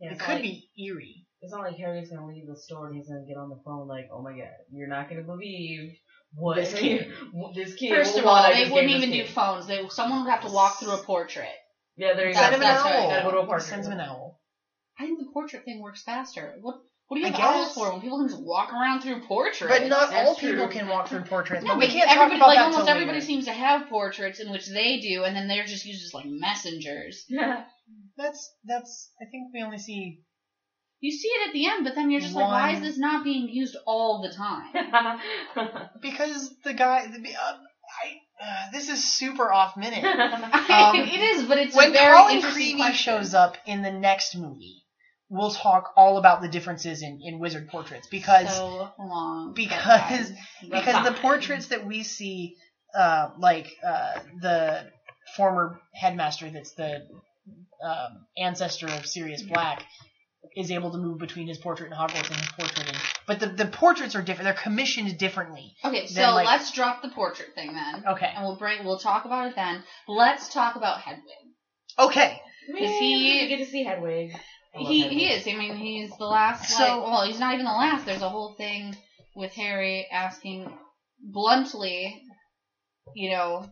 Yeah, 0.01 0.13
it 0.13 0.19
could 0.19 0.37
like- 0.37 0.43
be 0.43 0.71
eerie. 0.79 1.27
It's 1.43 1.53
not 1.53 1.65
like 1.65 1.77
Harry's 1.77 2.09
gonna 2.09 2.27
leave 2.27 2.47
the 2.47 2.57
store 2.57 2.87
and 2.87 2.97
he's 2.97 3.09
gonna 3.09 3.27
get 3.29 3.37
on 3.37 3.51
the 3.51 3.61
phone 3.67 3.87
like, 3.87 4.09
"Oh 4.11 4.23
my 4.23 4.33
god, 4.33 4.49
you're 4.73 4.89
not 4.89 5.11
gonna 5.11 5.25
believe 5.25 5.99
what 6.35 6.57
This 6.57 6.75
kid. 6.75 7.13
this 7.55 7.75
kid." 7.75 7.91
First 7.91 8.17
of 8.19 8.27
all, 8.27 8.43
they 8.53 8.69
wouldn't 8.71 8.93
even 8.93 9.11
do 9.11 9.25
phones. 9.27 9.67
They 9.67 9.87
someone 9.89 10.25
would 10.25 10.31
have 10.31 10.43
to 10.47 10.53
walk 10.53 10.79
through 10.81 10.93
a 10.93 10.99
portrait. 10.99 11.49
Yeah, 11.97 12.15
there 12.15 12.29
you 12.29 12.35
That's- 12.35 12.53
Send 12.53 12.55
him 12.55 12.61
go. 12.61 12.67
an 12.69 12.75
that's 12.75 12.85
right. 12.85 12.95
owl. 12.95 13.11
Gotta 13.11 13.23
go 13.25 13.31
to 13.33 13.39
a 13.39 13.47
portrait. 13.47 13.69
Sends 13.69 13.87
him 13.87 13.93
an 13.95 14.01
owl. 14.01 14.41
I 14.99 15.05
think 15.07 15.19
the 15.19 15.31
portrait 15.33 15.65
thing 15.65 15.81
works 15.83 16.03
faster. 16.03 16.57
What 16.61 16.77
what 17.09 17.17
do 17.17 17.21
you 17.23 17.27
I 17.27 17.31
have 17.31 17.41
owls 17.57 17.75
for 17.75 17.91
when 17.91 18.01
people 18.03 18.19
can 18.19 18.29
just 18.29 18.43
walk 18.43 18.73
around 18.73 19.01
through 19.01 19.21
portraits? 19.23 19.61
But 19.67 19.87
not 19.89 20.11
That's 20.11 20.29
all 20.29 20.35
true. 20.37 20.51
people 20.51 20.69
can 20.69 20.89
walk 20.89 21.09
through 21.09 21.23
portraits. 21.25 21.65
No, 21.65 21.71
but 21.75 21.79
we 21.79 21.87
can't 21.89 22.05
talk 22.09 22.17
everybody, 22.19 22.37
about 22.37 22.49
like 22.49 22.59
that 22.59 22.65
almost 22.65 22.79
till 22.81 22.89
everybody 22.91 23.17
later. 23.19 23.27
seems 23.27 23.45
to 23.47 23.53
have 23.53 23.89
portraits 23.89 24.41
in 24.41 24.51
which 24.51 24.67
they 24.69 25.01
do, 25.01 25.25
and 25.25 25.35
then 25.35 25.49
they're 25.49 25.65
just 25.65 25.87
used 25.87 26.05
as 26.05 26.13
like 26.13 26.27
messengers. 26.27 27.25
That's 28.17 28.53
that's. 28.65 29.11
I 29.21 29.25
think 29.31 29.53
we 29.55 29.63
only 29.63 29.79
see. 29.79 30.21
You 31.01 31.13
see 31.13 31.29
it 31.29 31.49
at 31.49 31.53
the 31.53 31.67
end, 31.67 31.85
but 31.85 31.95
then 31.95 32.11
you're 32.11 32.21
just 32.21 32.35
like, 32.35 32.47
why 32.49 32.71
is 32.71 32.75
One- 32.75 32.83
this 32.83 32.99
not 32.99 33.23
being 33.25 33.49
used 33.49 33.77
all 33.87 34.23
the 34.23 34.35
time? 34.35 35.21
Because 36.03 36.55
the 36.65 36.75
guy, 36.75 37.07
the, 37.07 37.19
uh, 37.19 37.57
I, 38.05 38.45
uh, 38.45 38.71
this 38.73 38.89
is 38.89 39.03
super 39.05 39.53
off 39.53 39.77
minute. 39.77 40.01
it 40.05 41.21
is, 41.37 41.45
but 41.47 41.59
it's 41.59 41.75
when 41.77 41.91
a 41.91 41.93
very 41.93 42.17
Colin 42.17 42.37
interesting 42.37 42.63
Creevey 42.77 42.77
question. 42.79 42.95
shows 43.15 43.35
up 43.35 43.57
in 43.67 43.83
the 43.83 43.93
next 43.93 44.37
movie, 44.37 44.83
we'll 45.29 45.51
talk 45.53 45.93
all 45.97 46.19
about 46.19 46.43
the 46.43 46.49
differences 46.49 47.03
in, 47.03 47.21
in 47.23 47.39
wizard 47.39 47.69
portraits 47.69 48.09
because 48.11 48.55
so 48.57 48.91
long. 48.99 49.53
because- 49.55 50.33
because 50.69 51.05
the 51.05 51.13
portraits 51.21 51.69
that 51.69 51.87
we 51.87 52.03
see, 52.03 52.57
uh, 52.95 53.31
like 53.39 53.69
uh, 53.87 54.19
the 54.41 54.87
former 55.37 55.81
headmaster 55.95 56.51
that's 56.51 56.73
the 56.73 57.07
um, 57.85 58.27
ancestor 58.37 58.87
of 58.89 59.07
Sirius 59.07 59.43
Black, 59.43 59.85
is 60.57 60.71
able 60.71 60.91
to 60.93 60.99
move 60.99 61.19
between 61.19 61.49
his 61.49 61.59
portrait 61.59 61.91
in 61.91 61.97
Hogwarts 61.97 62.29
and 62.31 62.37
his 62.41 62.49
portrait 62.59 62.89
in. 62.89 62.95
But 63.27 63.41
the, 63.41 63.47
the 63.47 63.67
portraits 63.67 64.15
are 64.15 64.23
different. 64.23 64.45
They're 64.45 64.63
commissioned 64.63 65.19
differently. 65.19 65.75
Okay, 65.85 66.07
so 66.07 66.15
then, 66.15 66.35
like- 66.35 66.47
let's 66.47 66.71
drop 66.73 67.03
the 67.03 67.09
portrait 67.11 67.55
thing 67.55 67.73
then, 67.73 68.05
Okay. 68.07 68.31
and 68.35 68.45
we'll 68.45 68.57
bring 68.57 68.85
we'll 68.85 68.99
talk 68.99 69.25
about 69.25 69.49
it 69.49 69.55
then. 69.57 69.83
Let's 70.07 70.53
talk 70.53 70.77
about 70.77 71.01
Hedwig. 71.01 71.25
Okay. 71.99 72.41
Is 72.79 72.91
he- 72.99 73.43
You 73.43 73.49
get 73.49 73.59
to 73.65 73.67
see 73.71 73.85
Hedwig. 73.85 74.31
He 74.75 75.01
Hedwig. 75.03 75.19
he 75.19 75.27
is. 75.29 75.47
I 75.49 75.57
mean, 75.59 75.77
he's 75.77 76.11
the 76.19 76.27
last. 76.27 76.69
So- 76.71 76.83
like, 76.83 77.03
well, 77.11 77.27
he's 77.27 77.41
not 77.41 77.55
even 77.55 77.65
the 77.67 77.73
last. 77.73 78.07
There's 78.07 78.23
a 78.23 78.29
whole 78.29 78.55
thing 78.57 78.97
with 79.35 79.53
Harry 79.53 80.07
asking 80.13 80.73
bluntly, 81.21 82.23
you 83.15 83.31
know, 83.31 83.69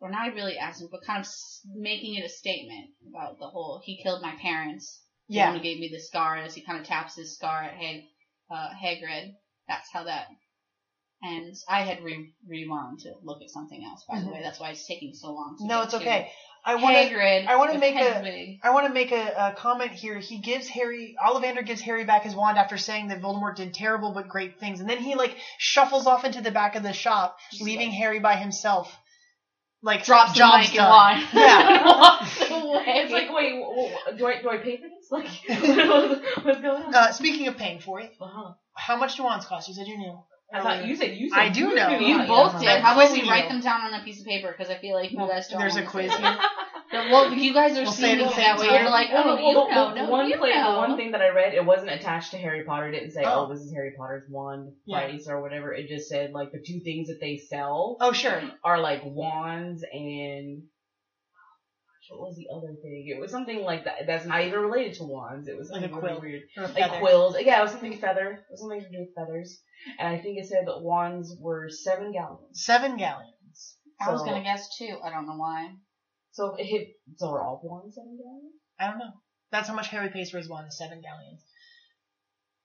or 0.00 0.10
not 0.10 0.34
really 0.34 0.58
asking, 0.58 0.88
but 0.90 1.00
kind 1.06 1.20
of 1.24 1.30
making 1.74 2.14
it 2.16 2.24
a 2.24 2.28
statement 2.28 2.90
about 3.08 3.38
the 3.38 3.46
whole 3.46 3.80
"he 3.84 4.00
killed 4.02 4.22
my 4.22 4.34
parents." 4.40 5.00
The 5.28 5.38
one 5.38 5.48
Yeah. 5.48 5.52
who 5.54 5.60
gave 5.62 5.78
me 5.78 5.88
the 5.88 6.00
scar 6.00 6.36
as 6.36 6.54
he 6.54 6.60
kind 6.62 6.78
of 6.80 6.86
taps 6.86 7.16
his 7.16 7.34
scar 7.34 7.62
at 7.62 7.74
Hag, 7.74 8.04
uh, 8.50 8.70
Hagrid. 8.70 9.34
That's 9.68 9.90
how 9.92 10.04
that. 10.04 10.26
And 11.22 11.54
I 11.68 11.80
had 11.82 12.02
re- 12.02 12.34
rewound 12.46 13.00
to 13.00 13.14
look 13.22 13.40
at 13.42 13.48
something 13.48 13.82
else. 13.82 14.04
By 14.04 14.20
the 14.20 14.26
Mhm. 14.26 14.32
way, 14.34 14.42
that's 14.42 14.60
why 14.60 14.70
it's 14.70 14.86
taking 14.86 15.14
so 15.14 15.32
long. 15.32 15.56
To 15.58 15.66
No, 15.66 15.82
it's 15.82 15.92
to 15.92 15.96
okay. 16.00 16.30
I 16.66 16.74
want 16.76 16.96
to. 16.96 17.48
I 17.50 17.56
wanna 17.56 17.78
make 17.78 17.94
a- 17.94 17.98
Hedwig. 17.98 18.60
I 18.62 18.70
want 18.70 18.86
to 18.86 18.92
make 18.92 19.12
a, 19.12 19.32
a 19.48 19.52
comment 19.54 19.92
here. 19.92 20.18
He 20.18 20.38
gives 20.38 20.66
Harry, 20.68 21.14
Ollivander 21.22 21.64
gives 21.64 21.80
Harry 21.82 22.04
back 22.04 22.22
his 22.24 22.34
wand 22.34 22.56
after 22.58 22.76
saying 22.78 23.08
that 23.08 23.20
Voldemort 23.20 23.56
did 23.56 23.74
terrible 23.74 24.12
but 24.12 24.28
great 24.28 24.58
things, 24.60 24.80
and 24.80 24.88
then 24.88 24.98
he 24.98 25.14
like 25.14 25.36
shuffles 25.58 26.06
off 26.06 26.24
into 26.24 26.40
the 26.40 26.50
back 26.50 26.74
of 26.74 26.82
the 26.82 26.92
shop, 26.94 27.38
leaving 27.60 27.88
like- 27.90 27.98
Harry 27.98 28.18
by 28.18 28.36
himself. 28.36 28.98
Like 29.84 30.04
drops 30.04 30.32
the 30.32 30.38
job's 30.38 30.68
mic 30.68 30.76
done. 30.76 31.18
and 31.18 31.22
walks, 31.22 31.34
Yeah. 31.34 31.84
walks 31.84 32.50
away. 32.50 32.84
It's 33.04 33.12
like, 33.12 33.28
wait, 33.32 33.60
w- 33.60 33.90
w- 33.90 34.18
do 34.18 34.26
I 34.26 34.40
do 34.42 34.48
I 34.50 34.56
pay 34.56 34.78
for 34.78 34.88
this? 34.88 35.10
Like, 35.10 35.28
what's 36.44 36.60
going 36.60 36.82
on? 36.84 36.94
Uh, 36.94 37.12
speaking 37.12 37.48
of 37.48 37.56
paying 37.58 37.80
for 37.80 38.00
it, 38.00 38.12
uh-huh. 38.20 38.54
how 38.74 38.96
much 38.96 39.16
do 39.18 39.24
wands 39.24 39.44
cost? 39.44 39.68
You 39.68 39.74
said 39.74 39.86
you 39.86 39.98
knew. 39.98 40.18
I 40.52 40.62
thought 40.62 40.86
you 40.86 40.96
said 40.96 41.16
you 41.16 41.28
said 41.28 41.38
I 41.38 41.48
do 41.50 41.60
you 41.68 41.74
know. 41.74 41.98
knew. 41.98 42.06
you 42.06 42.18
both 42.26 42.62
yeah. 42.62 42.76
did. 42.76 42.82
How 42.82 42.92
about 42.94 43.10
we 43.10 43.18
quizzing 43.20 43.30
write 43.30 43.48
them 43.48 43.60
down 43.60 43.80
on 43.82 44.00
a 44.00 44.04
piece 44.04 44.20
of 44.20 44.26
paper? 44.26 44.54
Because 44.56 44.70
I 44.70 44.78
feel 44.78 44.94
like 44.94 45.10
you 45.12 45.18
Well, 45.18 45.28
guys 45.28 45.48
don't. 45.48 45.58
There's 45.60 45.74
a 45.76 45.80
wanna 45.80 45.90
quiz 45.90 46.12
say 46.12 46.18
here. 46.18 46.38
that. 46.94 47.10
Well, 47.10 47.32
you 47.32 47.52
guys 47.52 47.76
are 47.76 47.82
We'll 47.82 47.92
seeing 47.92 48.18
it 48.18 48.22
the 48.24 48.24
that 48.30 48.34
same 48.34 48.56
way. 48.68 48.74
You're 48.74 48.88
like, 48.90 49.08
oh, 49.12 49.24
well, 49.26 49.38
you 49.38 49.56
well, 49.56 49.68
know, 49.70 49.94
the 49.94 50.02
no, 50.02 50.10
one 50.10 50.28
you 50.28 50.36
play, 50.38 50.50
know. 50.50 50.72
the 50.72 50.78
one 50.78 50.96
thing 50.96 51.10
that 51.12 51.20
I 51.20 51.28
read, 51.28 51.52
it 51.54 51.64
wasn't 51.64 51.90
attached 51.90 52.30
to 52.32 52.38
Harry 52.38 52.62
Potter. 52.64 52.88
It 52.88 52.92
didn't 52.92 53.10
say, 53.12 53.22
Oh. 53.24 53.44
oh, 53.46 53.48
this 53.52 53.60
is 53.60 53.72
Harry 53.72 53.92
Potter's 53.98 54.24
wand 54.28 54.72
Yeah. 54.86 55.00
price 55.00 55.26
or 55.28 55.40
whatever. 55.42 55.72
It 55.72 55.88
just 55.88 56.08
said 56.08 56.32
like 56.32 56.50
the 56.52 56.62
two 56.66 56.80
things 56.80 57.08
that 57.08 57.18
they 57.20 57.36
sell 57.36 57.96
Oh 58.00 58.12
sure. 58.12 58.42
are 58.64 58.80
like 58.80 59.02
wands 59.04 59.84
and 59.92 60.62
what 62.10 62.20
was 62.28 62.36
the 62.36 62.46
other 62.54 62.74
thing? 62.82 63.06
It 63.08 63.18
was 63.18 63.30
something 63.30 63.62
like 63.62 63.84
that. 63.84 64.06
That's 64.06 64.26
not 64.26 64.42
even 64.42 64.60
related 64.60 64.94
to 64.98 65.04
wands. 65.04 65.48
It 65.48 65.56
was 65.56 65.70
Like 65.70 65.80
a 65.80 65.84
something 65.84 66.00
quill. 66.00 66.20
really 66.20 66.42
weird. 66.56 66.74
A 66.76 66.80
Like 66.80 67.00
quills. 67.00 67.36
Yeah, 67.40 67.58
it 67.60 67.62
was 67.62 67.70
something 67.70 67.96
feather. 67.96 68.32
It 68.32 68.44
was 68.50 68.60
something 68.60 68.82
to 68.82 68.90
do 68.90 68.98
with 69.00 69.14
feathers. 69.16 69.58
And 69.98 70.08
I 70.08 70.18
think 70.18 70.38
it 70.38 70.46
said 70.46 70.66
that 70.66 70.80
wands 70.82 71.34
were 71.40 71.68
seven 71.70 72.12
gallons. 72.12 72.62
Seven 72.62 72.98
galleons. 72.98 73.76
I 74.00 74.10
was 74.12 74.22
gonna 74.22 74.42
guess 74.42 74.76
two. 74.76 74.98
I 75.02 75.08
don't 75.10 75.26
know 75.26 75.36
why. 75.36 75.70
So 76.34 76.54
it 76.56 76.64
hit. 76.64 76.88
So 77.16 77.30
are 77.30 77.40
all 77.42 77.60
wands 77.62 77.94
seven 77.96 78.16
gallons? 78.16 78.52
I 78.78 78.86
don't 78.88 78.98
know. 78.98 79.12
That's 79.50 79.68
how 79.68 79.74
much 79.74 79.88
Harry 79.88 80.10
pays 80.10 80.30
for 80.30 80.38
his 80.38 80.48
wand. 80.48 80.72
Seven 80.72 81.00
galleons. 81.00 81.42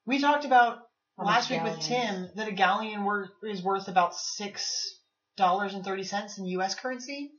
We 0.06 0.20
talked 0.20 0.46
about 0.46 0.80
How 1.18 1.26
last 1.26 1.50
much 1.50 1.62
week 1.64 1.72
with? 1.72 1.82
Tim 1.86 2.30
that 2.36 2.48
a 2.48 2.52
galleon 2.52 3.04
wor- 3.04 3.30
is 3.44 3.62
worth 3.64 3.88
about 3.88 4.16
six 4.16 5.00
dollars 5.38 5.74
and 5.74 5.86
thirty 5.86 6.04
cents 6.04 6.38
in 6.38 6.46
U.S. 6.46 6.76
currency. 6.76 7.32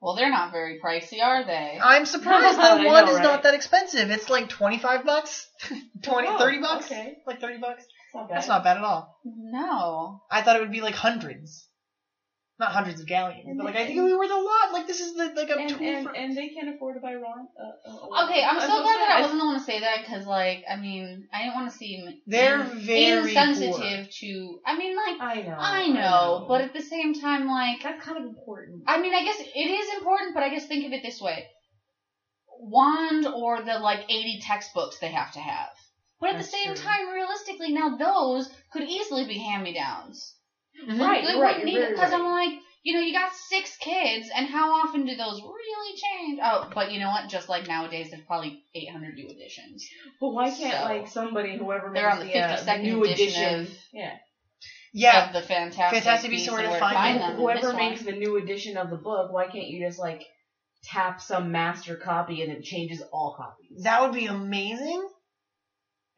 Well, 0.00 0.14
they're 0.14 0.30
not 0.30 0.52
very 0.52 0.78
pricey, 0.84 1.20
are 1.22 1.44
they? 1.44 1.78
I'm 1.82 2.04
surprised 2.06 2.58
I 2.60 2.76
that 2.76 2.82
know, 2.82 2.88
one 2.88 3.08
is 3.08 3.14
right? 3.16 3.22
not 3.24 3.42
that 3.44 3.54
expensive. 3.54 4.10
It's 4.10 4.28
like 4.30 4.48
25 4.48 5.04
bucks, 5.04 5.48
20, 6.02 6.28
Oh, 6.30 6.38
30 6.38 6.60
bucks, 6.60 6.86
okay. 6.86 7.16
like 7.26 7.40
30 7.40 7.58
bucks. 7.58 7.82
It's 7.84 8.14
not. 8.14 8.28
That's 8.28 8.46
not 8.48 8.64
bad 8.64 8.76
at 8.76 8.84
all. 8.84 9.18
No. 9.24 10.20
I 10.30 10.42
thought 10.42 10.56
it 10.56 10.60
would 10.60 10.70
be 10.72 10.82
like 10.82 10.94
hundreds. 10.94 11.67
Not 12.60 12.72
hundreds 12.72 13.00
of 13.00 13.06
galleons, 13.06 13.56
but 13.56 13.64
like 13.66 13.76
I 13.76 13.86
think 13.86 13.98
it 13.98 14.02
would 14.02 14.08
be 14.08 14.14
worth 14.16 14.32
a 14.32 14.34
lot. 14.34 14.72
Like 14.72 14.88
this 14.88 14.98
is 14.98 15.14
the, 15.14 15.32
like 15.36 15.48
a 15.48 15.60
and, 15.60 15.68
tool 15.68 15.86
and, 15.86 16.06
for- 16.08 16.16
and 16.16 16.36
they 16.36 16.48
can't 16.48 16.74
afford 16.74 16.96
to 16.96 17.00
buy 17.00 17.14
Ron. 17.14 17.46
Uh, 17.56 17.88
uh, 17.88 18.24
Okay, 18.24 18.42
I'm 18.42 18.58
so 18.60 18.66
so 18.66 18.82
glad 18.82 18.98
that 18.98 19.14
I 19.16 19.20
wasn't 19.20 19.38
the 19.38 19.46
one 19.46 19.54
to 19.58 19.64
say 19.64 19.78
that 19.78 20.00
because, 20.00 20.26
like, 20.26 20.64
I 20.68 20.74
mean, 20.74 21.28
I 21.32 21.42
didn't 21.42 21.54
want 21.54 21.70
to 21.70 21.76
seem 21.76 22.08
They're 22.26 22.60
in- 22.62 22.78
very 22.80 23.36
insensitive 23.36 24.10
to. 24.10 24.58
I 24.66 24.76
mean, 24.76 24.96
like, 24.96 25.20
I 25.20 25.42
know. 25.42 25.56
I 25.56 25.86
know, 25.86 26.44
but 26.48 26.62
at 26.62 26.72
the 26.72 26.82
same 26.82 27.14
time, 27.14 27.46
like, 27.46 27.80
that's 27.84 28.04
kind 28.04 28.18
of 28.18 28.24
important. 28.24 28.82
I 28.88 29.00
mean, 29.00 29.14
I 29.14 29.22
guess 29.22 29.38
it 29.40 29.56
is 29.56 29.98
important, 29.98 30.34
but 30.34 30.42
I 30.42 30.48
guess 30.48 30.66
think 30.66 30.84
of 30.84 30.92
it 30.92 31.04
this 31.04 31.20
way: 31.20 31.46
wand 32.58 33.24
or 33.26 33.62
the 33.62 33.78
like 33.78 34.00
80 34.08 34.40
textbooks 34.42 34.98
they 34.98 35.12
have 35.12 35.32
to 35.34 35.38
have. 35.38 35.70
But 36.20 36.30
at 36.30 36.36
That's 36.38 36.50
the 36.50 36.56
same 36.56 36.74
true. 36.74 36.84
time, 36.84 37.08
realistically, 37.14 37.70
now 37.70 37.96
those 37.96 38.50
could 38.72 38.82
easily 38.82 39.26
be 39.26 39.38
hand-me-downs. 39.38 40.34
Mhm. 40.86 41.00
Right, 41.00 41.24
They 41.24 41.32
you're 41.32 41.40
right, 41.42 41.56
wouldn't 41.56 41.64
need 41.64 41.74
you're 41.74 41.90
because 41.90 42.12
I'm 42.12 42.24
like, 42.24 42.58
you 42.84 42.94
know, 42.94 43.00
you 43.00 43.12
got 43.12 43.32
six 43.34 43.76
kids, 43.76 44.28
and 44.34 44.46
how 44.46 44.70
often 44.82 45.04
do 45.04 45.16
those 45.16 45.40
really 45.42 45.96
change? 45.96 46.38
Oh, 46.42 46.70
but 46.74 46.92
you 46.92 47.00
know 47.00 47.08
what? 47.08 47.28
Just 47.28 47.48
like 47.48 47.66
nowadays, 47.66 48.10
there's 48.10 48.22
probably 48.24 48.62
800 48.74 49.14
new 49.14 49.28
editions. 49.28 49.86
But 50.20 50.28
why 50.30 50.50
can't 50.50 50.74
So- 50.78 50.84
like 50.84 51.08
somebody, 51.08 51.56
whoever 51.56 51.90
They're 51.92 52.04
makes 52.08 52.20
on 52.20 52.26
the 52.26 52.32
the, 52.32 52.38
uh, 52.38 52.56
52nd 52.56 52.82
new 52.82 53.04
edition 53.04 53.42
edition, 53.44 53.60
of- 53.62 53.78
yeah, 53.92 54.16
yeah. 54.94 55.26
of 55.26 55.32
the 55.32 55.42
Fantastic, 55.42 56.02
Fantastic 56.04 56.30
Beasts 56.30 56.46
Beasts 56.48 56.52
Where 56.62 56.70
to 56.72 56.78
Find 56.78 56.94
Find 56.94 57.20
Them. 57.20 57.30
them. 57.32 57.40
whoever 57.40 57.72
makes 57.74 58.02
one. 58.04 58.14
the 58.14 58.18
new 58.20 58.36
edition 58.36 58.76
of 58.76 58.90
the 58.90 58.96
book, 58.96 59.32
why 59.32 59.46
can't 59.48 59.66
you 59.68 59.84
just 59.86 59.98
like 59.98 60.24
tap 60.84 61.20
some 61.20 61.50
master 61.50 61.96
copy 61.96 62.42
and 62.42 62.52
it 62.52 62.62
changes 62.62 63.02
all 63.12 63.34
copies? 63.36 63.82
That 63.82 64.02
would 64.02 64.12
be 64.12 64.26
amazing. 64.26 65.08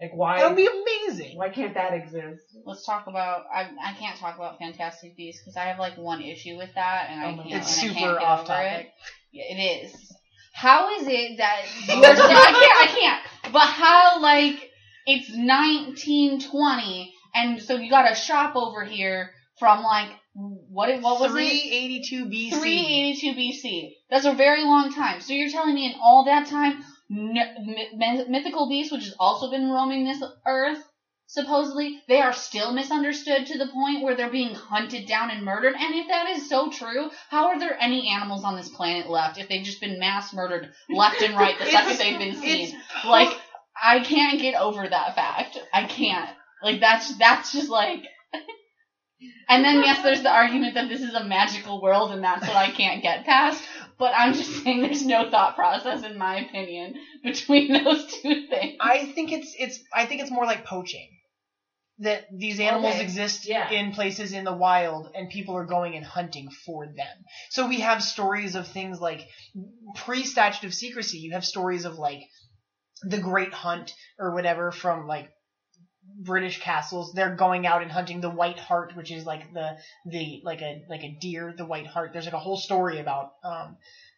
Like 0.00 0.12
why? 0.12 0.38
That 0.40 0.49
would 0.49 0.57
be 0.57 0.66
amazing. 0.66 1.37
why 1.37 1.50
can't 1.50 1.75
that 1.75 1.92
exist? 1.92 2.42
Let's 2.64 2.87
talk 2.87 3.07
about. 3.07 3.45
I 3.54 3.69
I 3.83 3.92
can't 3.99 4.19
talk 4.19 4.37
about 4.37 4.59
Fantastic 4.59 5.16
Beasts 5.16 5.42
because 5.42 5.57
I 5.57 5.64
have 5.64 5.78
like 5.78 5.99
one 5.99 6.23
issue 6.23 6.57
with 6.57 6.75
that, 6.75 7.09
and 7.11 7.21
I 7.21 7.25
Oh 7.33 7.37
can't. 7.37 7.50
God. 7.50 7.57
It's 7.59 7.83
and 7.83 7.90
I 7.92 7.92
super 7.92 7.95
can't 8.00 8.19
get 8.19 8.28
off 8.28 8.47
topic. 8.47 8.87
It. 8.87 8.92
Yeah, 9.33 9.45
it 9.50 9.85
is. 9.85 10.16
How 10.52 10.97
is 10.97 11.07
it 11.07 11.37
that 11.38 11.62
you're 11.87 11.97
I 11.99 12.52
can't 12.52 12.90
I 12.90 13.00
can't. 13.00 13.52
But 13.52 13.61
how 13.66 14.21
like 14.23 14.71
it's 15.07 15.28
1920, 15.30 17.14
and 17.35 17.62
so 17.62 17.76
you 17.76 17.90
got 17.90 18.11
a 18.11 18.14
shop 18.14 18.57
over 18.57 18.85
here 18.85 19.30
from 19.59 19.83
like 19.83 20.09
what 20.35 21.00
what 21.02 21.21
was 21.21 21.33
it? 21.33 21.35
382 21.35 22.25
BC. 22.26 22.50
382 22.50 23.33
BC. 23.35 23.92
That's 24.11 24.25
a 24.26 24.33
very 24.35 24.64
long 24.64 24.92
time. 24.92 25.21
So 25.21 25.33
you're 25.33 25.50
telling 25.50 25.75
me 25.75 25.87
in 25.87 25.95
all 26.00 26.25
that 26.25 26.47
time, 26.47 26.73
n- 26.73 26.78
my- 26.78 26.85
mythical 27.10 28.68
beasts, 28.68 28.92
which 28.92 29.04
has 29.04 29.16
also 29.18 29.50
been 29.50 29.70
roaming 29.70 30.04
this 30.04 30.22
earth 30.46 30.82
supposedly, 31.30 32.02
they 32.08 32.20
are 32.20 32.32
still 32.32 32.72
misunderstood 32.72 33.46
to 33.46 33.56
the 33.56 33.68
point 33.68 34.02
where 34.02 34.16
they're 34.16 34.30
being 34.30 34.52
hunted 34.52 35.06
down 35.06 35.30
and 35.30 35.44
murdered. 35.44 35.74
And 35.78 35.94
if 35.94 36.08
that 36.08 36.28
is 36.28 36.48
so 36.48 36.70
true, 36.70 37.08
how 37.28 37.48
are 37.48 37.58
there 37.58 37.76
any 37.80 38.08
animals 38.08 38.42
on 38.42 38.56
this 38.56 38.68
planet 38.68 39.08
left 39.08 39.38
if 39.38 39.48
they've 39.48 39.64
just 39.64 39.80
been 39.80 40.00
mass 40.00 40.32
murdered 40.32 40.70
left 40.88 41.22
and 41.22 41.36
right 41.36 41.56
the 41.58 41.66
second 41.66 41.98
they've 41.98 42.18
been 42.18 42.34
seen? 42.34 42.76
Like, 43.06 43.32
I 43.80 44.00
can't 44.00 44.40
get 44.40 44.60
over 44.60 44.86
that 44.86 45.14
fact. 45.14 45.56
I 45.72 45.84
can't. 45.84 46.30
Like, 46.64 46.80
that's, 46.80 47.16
that's 47.16 47.52
just 47.52 47.70
like, 47.70 48.02
and 49.48 49.64
then 49.64 49.84
yes, 49.84 50.02
there's 50.02 50.22
the 50.22 50.34
argument 50.34 50.74
that 50.74 50.88
this 50.88 51.00
is 51.00 51.14
a 51.14 51.24
magical 51.24 51.80
world 51.80 52.10
and 52.10 52.24
that's 52.24 52.46
what 52.46 52.56
I 52.56 52.72
can't 52.72 53.02
get 53.02 53.24
past. 53.24 53.62
But 54.00 54.14
I'm 54.16 54.33
just 54.33 54.64
saying 54.64 54.80
there's 54.80 55.04
no 55.07 55.30
thought 55.30 55.54
process, 55.54 56.02
in 56.02 56.19
my 56.19 56.40
opinion, 56.40 56.95
between 57.23 57.73
those 57.85 58.07
two 58.07 58.47
things. 58.49 58.76
I 58.80 59.12
think 59.12 59.30
it's 59.30 59.54
it's 59.57 59.78
I 59.95 60.07
think 60.07 60.23
it's 60.23 60.30
more 60.30 60.47
like 60.47 60.64
poaching. 60.64 61.09
That 61.99 62.25
these 62.35 62.61
animals 62.61 62.95
Okay. 62.95 63.04
exist 63.04 63.47
Yeah. 63.47 63.71
in 63.71 63.92
places 63.92 64.33
in 64.33 64.45
the 64.45 64.54
wild 64.54 65.11
and 65.14 65.28
people 65.28 65.54
are 65.54 65.66
going 65.66 65.97
and 65.97 66.04
hunting 66.04 66.49
for 66.64 66.87
them. 66.87 67.16
So 67.50 67.69
we 67.69 67.80
have 67.80 68.02
stories 68.02 68.54
of 68.54 68.66
things 68.66 69.00
like 69.00 69.28
pre 69.97 70.25
statute 70.25 70.66
of 70.66 70.73
secrecy, 70.73 71.19
you 71.19 71.33
have 71.33 71.45
stories 71.45 71.85
of 71.85 71.99
like 71.99 72.23
the 73.02 73.19
Great 73.19 73.52
Hunt 73.52 73.92
or 74.19 74.33
whatever 74.35 74.73
from 74.73 75.07
like 75.07 75.30
British 76.20 76.60
castles. 76.60 77.12
They're 77.12 77.34
going 77.34 77.66
out 77.66 77.82
and 77.82 77.90
hunting 77.90 78.20
the 78.20 78.30
white 78.30 78.58
hart, 78.58 78.94
which 78.94 79.10
is 79.10 79.24
like 79.24 79.52
the 79.52 79.78
the 80.04 80.40
like 80.44 80.62
a 80.62 80.84
like 80.88 81.02
a 81.02 81.16
deer, 81.20 81.54
the 81.56 81.64
white 81.64 81.86
hart. 81.86 82.12
There's 82.12 82.26
like 82.26 82.34
a 82.34 82.38
whole 82.38 82.56
story 82.56 82.98
about 82.98 83.32
um 83.42 83.76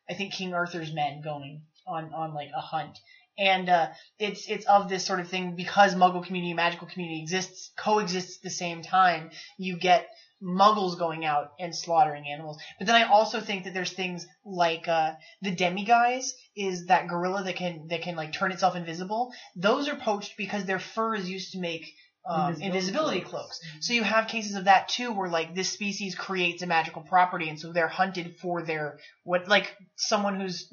I 0.09 0.15
think 0.15 0.33
King 0.33 0.53
Arthur's 0.53 0.93
men 0.93 1.23
going 1.23 1.63
on 1.87 2.13
on 2.13 2.35
like 2.35 2.51
a 2.57 2.61
hunt. 2.61 2.99
And 3.39 3.69
uh, 3.69 3.89
it's 4.19 4.49
it's 4.49 4.67
of 4.67 4.89
this 4.89 5.07
sort 5.07 5.21
of 5.21 5.29
thing 5.29 5.57
because 5.57 5.95
Muggle 5.95 6.25
community 6.25 6.53
magical 6.53 6.87
community 6.87 7.23
exists 7.23 7.71
coexists 7.77 8.37
at 8.37 8.43
the 8.43 8.51
same 8.51 8.83
time. 8.83 9.31
You 9.57 9.79
get 9.79 10.07
Muggles 10.43 10.99
going 10.99 11.25
out 11.25 11.53
and 11.61 11.75
slaughtering 11.75 12.27
animals, 12.29 12.59
but 12.79 12.87
then 12.87 12.97
I 12.97 13.05
also 13.05 13.41
think 13.41 13.65
that 13.65 13.75
there's 13.75 13.93
things 13.93 14.27
like 14.45 14.89
uh, 14.89 15.13
the 15.41 15.55
demiguise 15.55 16.33
is 16.57 16.87
that 16.87 17.07
gorilla 17.07 17.45
that 17.45 17.57
can 17.57 17.87
that 17.89 18.03
can 18.03 18.17
like 18.17 18.33
turn 18.33 18.51
itself 18.53 18.75
invisible. 18.75 19.33
Those 19.55 19.89
are 19.89 19.95
poached 19.97 20.37
because 20.37 20.65
their 20.65 20.79
fur 20.81 21.15
is 21.15 21.31
used 21.31 21.53
to 21.53 21.59
make 21.59 21.87
um, 22.25 22.49
Invisibility 22.49 22.67
invisibility 22.67 23.21
cloaks. 23.21 23.59
cloaks. 23.61 23.87
So 23.87 23.93
you 23.95 24.03
have 24.03 24.29
cases 24.29 24.55
of 24.57 24.65
that 24.65 24.89
too, 24.89 25.13
where 25.13 25.29
like 25.29 25.55
this 25.55 25.71
species 25.71 26.15
creates 26.15 26.63
a 26.63 26.67
magical 26.67 27.03
property, 27.03 27.49
and 27.49 27.59
so 27.59 27.73
they're 27.73 27.89
hunted 27.89 28.37
for 28.41 28.63
their 28.63 28.99
what 29.25 29.49
like 29.49 29.77
someone 29.97 30.41
who's 30.41 30.73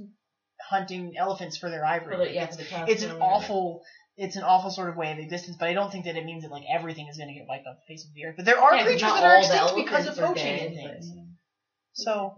hunting 0.70 1.16
elephants 1.18 1.58
for 1.58 1.70
their 1.70 1.86
ivory. 1.86 2.34
Yeah, 2.36 2.44
It's- 2.44 2.58
the 2.58 2.92
it's 2.92 3.04
an 3.04 3.22
awful 3.22 3.84
it's 4.20 4.36
an 4.36 4.44
awful 4.44 4.70
sort 4.70 4.90
of 4.90 4.96
way 4.98 5.12
of 5.12 5.18
existence, 5.20 5.56
but 5.60 5.70
I 5.70 5.74
don't 5.74 5.92
think 5.92 6.06
that 6.06 6.16
it 6.16 6.26
means 6.26 6.44
that 6.44 6.52
like 6.52 6.64
everything 6.72 7.08
is 7.08 7.18
going 7.18 7.30
to 7.30 7.34
get 7.34 7.48
wiped 7.48 7.66
off 7.68 7.78
the 7.78 7.94
face 7.94 8.06
of 8.06 8.14
the 8.14 8.26
earth. 8.26 8.36
But 8.36 8.46
there 8.46 8.60
are 8.60 8.74
Yeah, 8.76 8.80
'cause 8.84 8.88
creatures 8.88 9.14
that 9.14 9.24
are 9.24 9.38
extinct 9.38 9.76
because 9.76 10.08
of 10.08 10.16
poaching 10.18 10.60
and 10.60 10.76
things. 10.76 11.10
but- 11.12 11.26
So 11.94 12.36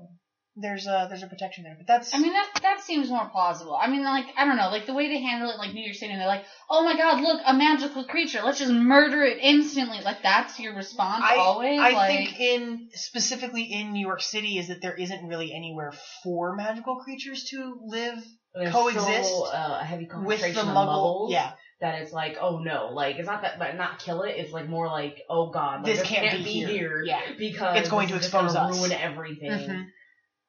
there's 0.55 0.85
a 0.85 1.05
there's 1.09 1.23
a 1.23 1.27
protection 1.27 1.63
there, 1.63 1.75
but 1.77 1.87
that's 1.87 2.13
I 2.13 2.17
mean, 2.17 2.33
that 2.33 2.49
that 2.61 2.81
seems 2.81 3.09
more 3.09 3.25
plausible. 3.29 3.73
I 3.75 3.87
mean, 3.87 4.03
like 4.03 4.25
I 4.37 4.43
don't 4.45 4.57
know, 4.57 4.69
like 4.69 4.85
the 4.85 4.93
way 4.93 5.07
they 5.07 5.21
handle 5.21 5.49
it, 5.49 5.57
like 5.57 5.73
New 5.73 5.83
York 5.83 5.95
City, 5.95 6.11
and 6.11 6.19
they're 6.19 6.27
like, 6.27 6.45
"Oh 6.69 6.83
my 6.83 6.97
God, 6.97 7.21
look, 7.21 7.39
a 7.45 7.53
magical 7.53 8.03
creature! 8.05 8.41
Let's 8.43 8.59
just 8.59 8.71
murder 8.71 9.21
it 9.23 9.37
instantly!" 9.39 10.01
Like 10.01 10.21
that's 10.23 10.59
your 10.59 10.75
response 10.75 11.23
I, 11.25 11.37
always. 11.37 11.79
I 11.79 11.91
like, 11.91 12.09
think 12.09 12.39
in 12.39 12.89
specifically 12.93 13.63
in 13.63 13.93
New 13.93 14.05
York 14.05 14.21
City 14.21 14.57
is 14.57 14.67
that 14.67 14.81
there 14.81 14.95
isn't 14.95 15.25
really 15.25 15.53
anywhere 15.53 15.93
for 16.23 16.53
magical 16.55 16.97
creatures 16.97 17.45
to 17.51 17.79
live 17.85 18.21
There's 18.53 18.73
coexist 18.73 19.29
so, 19.29 19.45
uh, 19.45 19.83
heavy 19.83 20.09
with 20.11 20.41
the 20.41 20.61
muggle. 20.63 20.75
muggles 20.75 21.31
Yeah, 21.31 21.51
that 21.81 22.01
it's 22.01 22.13
like, 22.13 22.37
oh 22.39 22.59
no, 22.59 22.89
like 22.93 23.17
it's 23.17 23.27
not 23.27 23.41
that, 23.41 23.57
but 23.59 23.75
not 23.75 23.99
kill 23.99 24.21
it. 24.21 24.35
It's 24.37 24.53
like 24.53 24.69
more 24.69 24.87
like, 24.87 25.17
oh 25.29 25.49
god, 25.51 25.77
like, 25.83 25.85
This 25.85 25.99
this 25.99 26.07
can't 26.07 26.43
be 26.43 26.63
here. 26.63 27.03
Yeah. 27.03 27.21
because 27.37 27.77
It's 27.79 27.89
going 27.89 28.07
to 28.09 28.15
expose 28.15 28.53
gonna 28.53 28.69
us. 28.69 28.77
ruin 28.79 28.91
everything. 28.91 29.49
Mhm. 29.51 29.85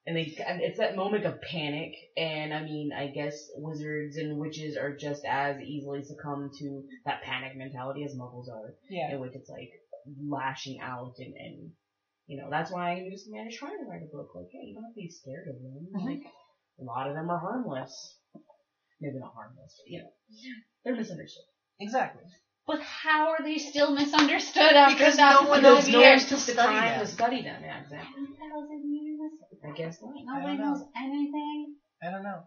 And 0.04 0.16
they, 0.16 0.36
and 0.44 0.60
it's 0.60 0.78
that 0.78 0.96
moment 0.96 1.24
of 1.26 1.40
panic, 1.40 1.92
and 2.16 2.52
I 2.52 2.64
mean, 2.64 2.90
I 2.92 3.06
guess 3.06 3.36
wizards 3.56 4.16
and 4.16 4.36
witches 4.40 4.76
are 4.76 4.96
just 4.96 5.22
as 5.24 5.60
easily 5.62 6.02
succumb 6.02 6.50
to 6.58 6.82
that 7.06 7.22
panic 7.22 7.56
mentality 7.56 8.02
as 8.04 8.16
muggles 8.16 8.48
are, 8.52 8.74
yeah. 8.90 9.12
in 9.14 9.20
which 9.20 9.30
it's 9.36 9.48
like 9.48 9.70
lashing 10.28 10.80
out 10.80 11.14
and, 11.18 11.34
and 11.36 11.70
you 12.26 12.36
know, 12.40 12.48
that's 12.50 12.72
why 12.72 12.92
I 12.94 13.08
just 13.12 13.30
managed 13.30 13.58
trying 13.58 13.78
to 13.78 13.88
write 13.88 14.02
a 14.02 14.10
book 14.16 14.34
like, 14.34 14.46
hey, 14.52 14.66
you 14.66 14.74
don't 14.74 14.84
have 14.84 14.92
to 14.94 15.00
be 15.00 15.08
scared 15.08 15.46
of 15.48 15.62
them. 15.62 15.86
Mhm. 15.94 16.04
Like, 16.04 16.26
a 16.80 16.84
lot 16.84 17.08
of 17.08 17.14
them 17.14 17.30
are 17.30 17.38
harmless. 17.38 18.18
Maybe 19.02 19.18
not 19.18 19.34
harmless, 19.34 19.74
but 19.78 19.90
you 19.92 19.98
know, 20.02 20.10
they're 20.84 20.94
misunderstood. 20.94 21.44
Exactly. 21.80 22.22
but 22.66 22.80
how 22.80 23.30
are 23.30 23.42
they 23.42 23.58
still 23.58 23.90
misunderstood 23.92 24.74
after 24.82 24.94
Because 24.94 25.16
that? 25.16 25.32
no 25.42 25.48
one 25.48 25.62
five 25.62 25.62
knows 25.64 25.88
no 25.88 25.98
years 25.98 26.02
one 26.02 26.08
years? 26.10 26.22
to 26.24 26.28
took 26.36 26.46
the 26.46 26.52
study 26.52 26.76
time 26.78 26.90
them. 26.90 27.00
to 27.00 27.06
study 27.18 27.42
them. 27.42 27.60
Yeah, 27.62 27.80
exactly. 27.82 28.08
Ten 28.14 28.50
thousand 28.50 28.82
years. 28.94 29.32
I 29.66 29.70
guess 29.78 29.98
not. 30.00 30.14
Nobody 30.24 30.58
knows 30.58 30.82
anything. 30.96 31.74
I 32.02 32.10
don't 32.12 32.22
know. 32.22 32.40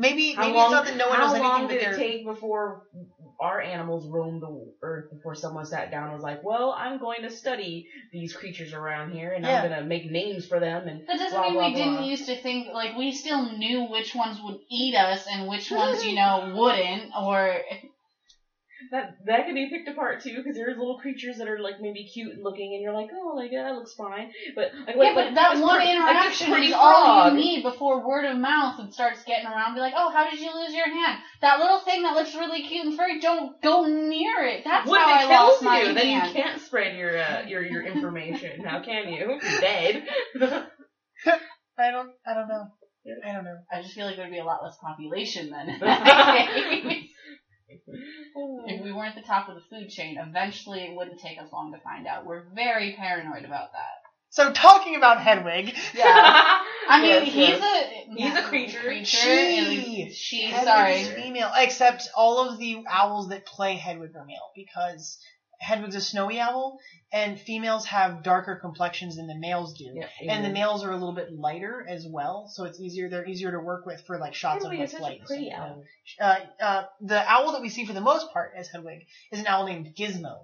Maybe 0.00 0.32
How 0.32 0.42
maybe 0.42 0.56
long, 0.56 0.64
it's 0.64 0.72
not 0.72 0.84
that 0.86 0.96
no 0.96 1.08
one 1.08 1.18
how 1.18 1.26
knows 1.26 1.38
long 1.40 1.60
anything, 1.64 1.78
but 1.78 1.84
did 1.84 2.00
it 2.00 2.12
take 2.12 2.24
before 2.24 2.86
our 3.38 3.60
animals 3.60 4.08
roamed 4.08 4.40
the 4.40 4.72
earth 4.80 5.10
before 5.10 5.34
someone 5.34 5.66
sat 5.66 5.90
down 5.90 6.04
and 6.04 6.14
was 6.14 6.22
like, 6.22 6.42
well, 6.42 6.74
I'm 6.76 6.98
going 6.98 7.20
to 7.22 7.30
study 7.30 7.86
these 8.10 8.34
creatures 8.34 8.72
around 8.72 9.12
here 9.12 9.32
and 9.32 9.44
Yeah. 9.44 9.62
I'm 9.62 9.68
going 9.68 9.82
to 9.82 9.86
make 9.86 10.10
names 10.10 10.46
for 10.46 10.58
them 10.58 10.88
and 10.88 11.06
That 11.06 11.18
doesn't 11.18 11.38
blah, 11.38 11.42
mean 11.42 11.52
blah, 11.52 11.66
we 11.68 11.74
didn't 11.74 12.04
used 12.04 12.26
to 12.26 12.36
think 12.36 12.68
like 12.72 12.96
we 12.96 13.12
still 13.12 13.52
knew 13.52 13.90
which 13.90 14.14
ones 14.14 14.38
would 14.42 14.60
eat 14.70 14.94
us 14.94 15.26
and 15.30 15.46
which 15.46 15.70
ones 15.70 16.02
you 16.02 16.14
know 16.14 16.54
wouldn't. 16.56 17.10
Or 17.20 17.60
that 18.90 19.16
that 19.26 19.46
can 19.46 19.54
be 19.54 19.68
picked 19.70 19.88
apart 19.88 20.20
too 20.22 20.36
because 20.36 20.56
there's 20.56 20.76
little 20.76 20.98
creatures 20.98 21.38
that 21.38 21.48
are 21.48 21.58
like 21.58 21.80
maybe 21.80 22.04
cute 22.04 22.38
looking 22.42 22.74
and 22.74 22.82
you're 22.82 22.92
like, 22.92 23.08
oh, 23.14 23.34
like 23.36 23.50
yeah, 23.52 23.64
that 23.64 23.74
looks 23.74 23.94
fine, 23.94 24.30
but 24.54 24.72
like, 24.86 24.96
yeah, 24.96 25.02
like, 25.02 25.14
but 25.14 25.34
that 25.34 25.54
this 25.54 25.62
one 25.62 25.76
pretty- 25.76 25.92
interaction 25.92 26.48
pretty 26.48 26.66
is 26.68 26.74
all 26.76 27.30
you 27.30 27.36
need 27.36 27.62
before 27.62 28.06
word 28.06 28.24
of 28.24 28.36
mouth 28.38 28.78
and 28.80 28.92
starts 28.92 29.22
getting 29.24 29.46
around. 29.46 29.74
Be 29.74 29.80
like, 29.80 29.94
oh, 29.96 30.10
how 30.10 30.28
did 30.28 30.40
you 30.40 30.52
lose 30.52 30.74
your 30.74 30.88
hand? 30.88 31.18
That 31.40 31.60
little 31.60 31.80
thing 31.80 32.02
that 32.02 32.14
looks 32.14 32.34
really 32.34 32.62
cute 32.62 32.86
and 32.86 32.96
furry. 32.96 33.20
Don't 33.20 33.60
go 33.62 33.84
near 33.86 34.44
it. 34.44 34.62
That's 34.64 34.88
What 34.88 35.00
how 35.00 35.14
if 35.14 35.20
I 35.20 35.24
it 35.24 35.28
lost 35.28 35.60
kills 35.60 35.62
my 35.62 35.82
you? 35.82 35.94
Then 35.94 36.08
you 36.08 36.32
can't 36.32 36.60
spread 36.60 36.96
your 36.96 37.16
uh, 37.18 37.42
your 37.46 37.62
your 37.62 37.82
information. 37.82 38.64
How 38.64 38.82
can 38.82 39.08
you? 39.12 39.38
You're 39.40 39.60
dead. 39.60 40.04
I 41.78 41.90
don't 41.90 42.10
I 42.26 42.34
don't 42.34 42.48
know. 42.48 42.66
I 43.26 43.32
don't 43.32 43.44
know. 43.44 43.56
I 43.72 43.80
just 43.80 43.94
feel 43.94 44.04
like 44.06 44.16
there 44.16 44.26
would 44.26 44.32
be 44.32 44.38
a 44.40 44.44
lot 44.44 44.62
less 44.62 44.76
population 44.78 45.50
then. 45.50 45.78
if 47.70 47.80
oh. 48.36 48.82
we 48.82 48.92
weren't 48.92 49.14
the 49.14 49.22
top 49.22 49.48
of 49.48 49.54
the 49.54 49.62
food 49.70 49.88
chain, 49.88 50.18
eventually 50.18 50.80
it 50.80 50.96
wouldn't 50.96 51.20
take 51.20 51.38
us 51.38 51.52
long 51.52 51.72
to 51.72 51.80
find 51.80 52.06
out. 52.06 52.26
We're 52.26 52.44
very 52.54 52.94
paranoid 52.98 53.44
about 53.44 53.72
that. 53.72 54.00
So 54.30 54.52
talking 54.52 54.94
about 54.94 55.20
Hedwig, 55.20 55.74
Yeah. 55.94 56.06
I 56.88 57.02
mean, 57.02 57.10
Yes, 57.10 57.24
he's 57.24 57.48
yes. 57.48 57.62
a 57.62 58.14
He's 58.14 58.36
a 58.36 58.42
creature. 58.48 58.80
Creature. 58.80 59.04
She. 59.04 60.12
she. 60.14 60.42
Hedwig 60.42 60.64
Sorry. 60.64 61.04
female, 61.22 61.50
except 61.56 62.08
all 62.16 62.48
of 62.48 62.58
the 62.58 62.82
owls 62.88 63.28
that 63.28 63.46
play 63.46 63.76
Hedwig 63.76 64.14
are 64.16 64.24
male 64.24 64.50
because 64.54 65.18
Hedwig's 65.60 65.94
a 65.94 66.00
snowy 66.00 66.40
owl, 66.40 66.80
and 67.12 67.38
females 67.38 67.84
have 67.86 68.22
darker 68.22 68.56
complexions 68.56 69.16
than 69.16 69.26
the 69.26 69.34
males 69.34 69.74
do. 69.74 69.92
Yeah, 69.94 70.06
And 70.28 70.44
the 70.44 70.48
males 70.50 70.82
are 70.84 70.90
a 70.90 70.96
little 70.96 71.14
bit 71.14 71.32
lighter 71.32 71.84
as 71.86 72.06
well, 72.08 72.48
so 72.48 72.64
it's 72.64 72.80
easier. 72.80 73.10
They're 73.10 73.26
easier 73.26 73.50
to 73.52 73.60
work 73.60 73.84
with 73.84 74.00
for 74.06 74.18
like 74.18 74.34
shots 74.34 74.64
Hedwig 74.64 74.80
of 74.80 75.00
like 75.00 75.20
a 75.22 75.26
pretty 75.26 75.52
owl. 75.52 75.84
Uh, 76.18 76.36
uh, 76.60 76.82
the 77.02 77.22
owl 77.30 77.52
that 77.52 77.60
we 77.60 77.68
see 77.68 77.84
for 77.84 77.92
the 77.92 78.00
most 78.00 78.32
part 78.32 78.52
as 78.56 78.68
Hedwig 78.68 79.04
is 79.30 79.40
an 79.40 79.46
owl 79.46 79.66
named 79.66 79.94
Gizmo. 79.94 80.38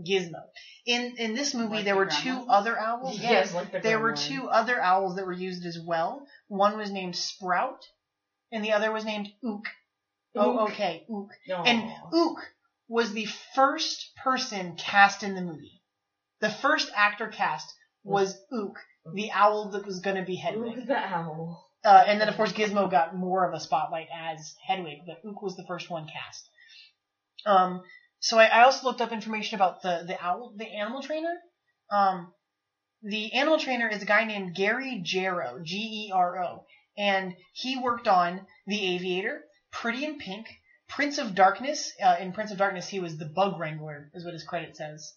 Gizmo. 0.00 0.42
In 0.86 1.16
in 1.18 1.34
this 1.34 1.52
movie, 1.52 1.76
Like 1.76 1.84
there 1.84 1.94
the 1.94 1.98
were 1.98 2.06
two 2.06 2.46
other 2.48 2.78
owls. 2.78 3.18
Yes, 3.18 3.54
like 3.54 3.72
the 3.72 3.80
There 3.80 3.98
were 3.98 4.14
two 4.14 4.48
other 4.48 4.80
owls 4.80 5.16
that 5.16 5.26
were 5.26 5.32
used 5.32 5.66
as 5.66 5.78
well. 5.78 6.26
One 6.48 6.76
was 6.76 6.90
named 6.90 7.16
Sprout, 7.16 7.84
and 8.52 8.64
the 8.64 8.72
other 8.72 8.92
was 8.92 9.04
named 9.04 9.32
Ook. 9.44 9.66
Oh, 10.34 10.60
Ook. 10.60 10.70
okay, 10.70 11.04
Ook. 11.10 11.30
Aw. 11.52 11.62
And 11.64 11.92
Ook 12.12 12.40
was 12.92 13.14
the 13.14 13.26
first 13.54 14.10
person 14.22 14.76
cast 14.76 15.22
in 15.22 15.34
the 15.34 15.40
movie. 15.40 15.80
The 16.40 16.50
first 16.50 16.90
actor 16.94 17.28
cast 17.28 17.72
was 18.04 18.38
Ook, 18.52 18.76
the 19.14 19.30
owl 19.32 19.70
that 19.70 19.86
was 19.86 20.00
going 20.00 20.16
to 20.16 20.24
be 20.24 20.36
Hedwig. 20.36 20.72
Look 20.72 20.78
at 20.80 20.86
the 20.88 20.98
owl. 20.98 21.70
Uh, 21.82 22.04
and 22.06 22.20
then, 22.20 22.28
of 22.28 22.36
course, 22.36 22.52
Gizmo 22.52 22.90
got 22.90 23.16
more 23.16 23.48
of 23.48 23.54
a 23.54 23.60
spotlight 23.60 24.08
as 24.14 24.54
Hedwig, 24.68 24.98
but 25.06 25.26
Ook 25.26 25.40
was 25.40 25.56
the 25.56 25.64
first 25.66 25.88
one 25.88 26.06
cast. 26.06 26.50
Um, 27.46 27.80
so 28.20 28.38
I, 28.38 28.44
I 28.44 28.64
also 28.64 28.86
looked 28.86 29.00
up 29.00 29.10
information 29.10 29.54
about 29.54 29.80
the, 29.80 30.04
the 30.06 30.22
owl, 30.22 30.52
the 30.54 30.66
animal 30.66 31.00
trainer. 31.00 31.34
Um, 31.90 32.34
the 33.02 33.32
animal 33.32 33.58
trainer 33.58 33.88
is 33.88 34.02
a 34.02 34.06
guy 34.06 34.24
named 34.24 34.54
Gary 34.54 35.00
Gero, 35.02 35.60
G-E-R-O, 35.62 36.66
and 36.98 37.34
he 37.54 37.78
worked 37.78 38.06
on 38.06 38.46
The 38.66 38.94
Aviator, 38.94 39.40
Pretty 39.70 40.04
in 40.04 40.18
Pink, 40.18 40.46
Prince 40.94 41.16
of 41.16 41.34
Darkness. 41.34 41.92
Uh, 42.02 42.16
in 42.20 42.32
Prince 42.32 42.50
of 42.50 42.58
Darkness, 42.58 42.88
he 42.88 43.00
was 43.00 43.16
the 43.16 43.24
Bug 43.24 43.58
Wrangler, 43.58 44.10
is 44.12 44.24
what 44.24 44.34
his 44.34 44.44
credit 44.44 44.76
says. 44.76 45.14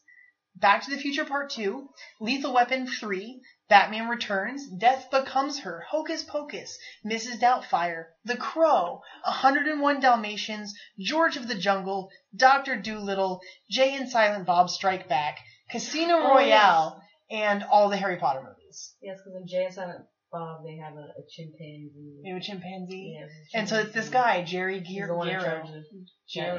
Back 0.56 0.84
to 0.84 0.90
the 0.90 0.98
Future 0.98 1.26
Part 1.26 1.50
2, 1.50 1.90
Lethal 2.22 2.54
Weapon 2.54 2.88
3, 2.88 3.42
Batman 3.68 4.08
Returns, 4.08 4.70
Death 4.70 5.12
Becomes 5.12 5.60
Her, 5.60 5.84
Hocus 5.90 6.24
Pocus, 6.24 6.78
Mrs. 7.06 7.42
Doubtfire, 7.42 8.06
The 8.24 8.38
Crow, 8.38 9.02
101 9.26 10.00
Dalmatians, 10.00 10.74
George 10.98 11.36
of 11.36 11.50
the 11.50 11.56
Jungle, 11.56 12.10
Doctor 12.34 12.78
Dolittle, 12.78 13.42
Jay 13.70 13.96
and 13.96 14.10
Silent 14.10 14.46
Bob 14.46 14.70
Strike 14.70 15.10
Back, 15.10 15.40
Casino 15.70 16.20
Oh, 16.20 16.36
Royale, 16.36 17.02
and 17.30 17.64
all 17.64 17.90
the 17.90 17.98
Harry 17.98 18.16
Potter 18.16 18.44
movies. 18.44 18.96
Yes, 19.02 19.18
because 19.18 19.42
in 19.42 19.46
Jay 19.46 19.66
and 19.66 19.74
Silent 19.74 20.06
Bob 20.32 20.64
they 20.66 20.78
have 20.78 20.94
a, 20.96 21.08
a 21.20 21.24
chimpanzee. 21.30 22.22
You 22.24 22.34
know, 22.34 22.40
chimpanzee. 22.40 23.18
Yeah, 23.18 23.26
it's 23.26 23.54
a 23.54 23.58
And 23.58 23.70
so 23.70 23.80
it's 23.80 23.94
this 23.94 24.10
guy, 24.10 24.44
Jerry 24.44 24.80
Gear 24.82 25.08
the 25.08 25.16
one 25.16 25.28
in 25.30 25.40
Gero. 25.40 25.46
charge 25.46 25.70
of 25.70 25.84
Gero. 26.28 26.56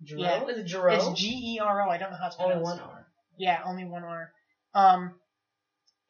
that. 0.00 0.06
Gero? 0.06 0.20
Yeah. 0.22 0.44
Is 0.48 0.58
it 0.58 0.66
Gero? 0.66 0.92
It's 0.94 1.20
G 1.20 1.56
E 1.56 1.60
R 1.62 1.86
O. 1.86 1.90
I 1.90 1.98
don't 1.98 2.10
know 2.10 2.18
how 2.20 2.26
it's 2.26 2.36
Only 2.38 2.56
one 2.56 2.80
R. 2.80 3.06
Yeah, 3.38 3.60
only 3.64 3.84
one 3.84 4.04
R. 4.04 4.32
Um, 4.74 5.14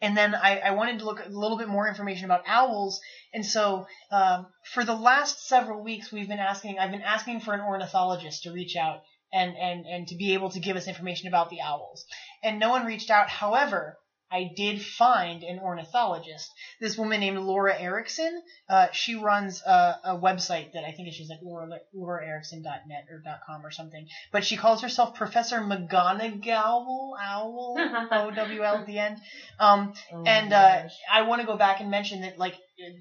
and 0.01 0.17
then 0.17 0.35
I, 0.35 0.59
I 0.59 0.71
wanted 0.73 0.99
to 0.99 1.05
look 1.05 1.21
at 1.21 1.29
a 1.29 1.39
little 1.39 1.57
bit 1.57 1.69
more 1.69 1.89
information 1.89 2.27
about 2.27 2.43
owls. 2.47 3.01
And 3.33 3.45
so, 3.45 3.87
um, 4.11 4.47
for 4.73 4.85
the 4.85 4.95
last 4.95 5.47
several 5.47 5.83
weeks, 5.83 6.13
we've 6.13 6.29
been 6.29 6.39
asking, 6.39 6.79
I've 6.79 6.91
been 6.91 7.03
asking 7.03 7.41
for 7.41 7.55
an 7.55 7.61
ornithologist 7.61 8.43
to 8.43 8.53
reach 8.53 8.77
out 8.77 9.01
and, 9.33 9.57
and, 9.57 9.87
and 9.87 10.09
to 10.09 10.17
be 10.17 10.35
able 10.35 10.51
to 10.51 10.61
give 10.61 10.77
us 10.77 10.89
information 10.89 11.29
about 11.29 11.49
the 11.51 11.61
owls. 11.63 12.05
And 12.43 12.59
no 12.61 12.71
one 12.71 12.85
reached 12.85 13.11
out. 13.11 13.29
However, 13.29 13.97
I 14.31 14.51
did 14.57 14.83
find 14.83 15.43
an 15.43 15.61
ornithologist. 15.61 16.51
This 16.81 16.99
woman 16.99 17.21
named 17.21 17.39
Laura 17.39 17.79
Erickson. 17.79 18.43
Uh, 18.69 18.89
she 18.93 19.15
runs 19.15 19.63
a, 19.63 19.97
a 20.05 20.19
website 20.19 20.73
that 20.73 20.85
I 20.85 20.93
think 20.93 21.09
is 21.09 21.17
just 21.17 21.31
like 21.31 21.41
Laura, 21.43 21.69
LauraErickson.net 21.95 23.07
or 23.11 23.21
dot 23.25 23.41
.com 23.47 23.65
or 23.65 23.71
something. 23.71 24.07
But 24.33 24.45
she 24.45 24.57
calls 24.57 24.83
herself 24.83 25.15
Professor 25.15 25.61
McGonagall, 25.61 27.13
owl, 27.21 27.77
O-W-L 28.13 28.77
at 28.77 28.87
the 28.87 28.99
end. 28.99 29.19
Um, 29.61 29.93
Oh 30.13 30.25
and 30.27 30.53
uh. 30.53 30.83
I 31.13 31.23
want 31.23 31.41
to 31.41 31.47
go 31.47 31.57
back 31.57 31.81
and 31.81 31.91
mention 31.91 32.23
that, 32.23 32.39
like, 32.39 32.55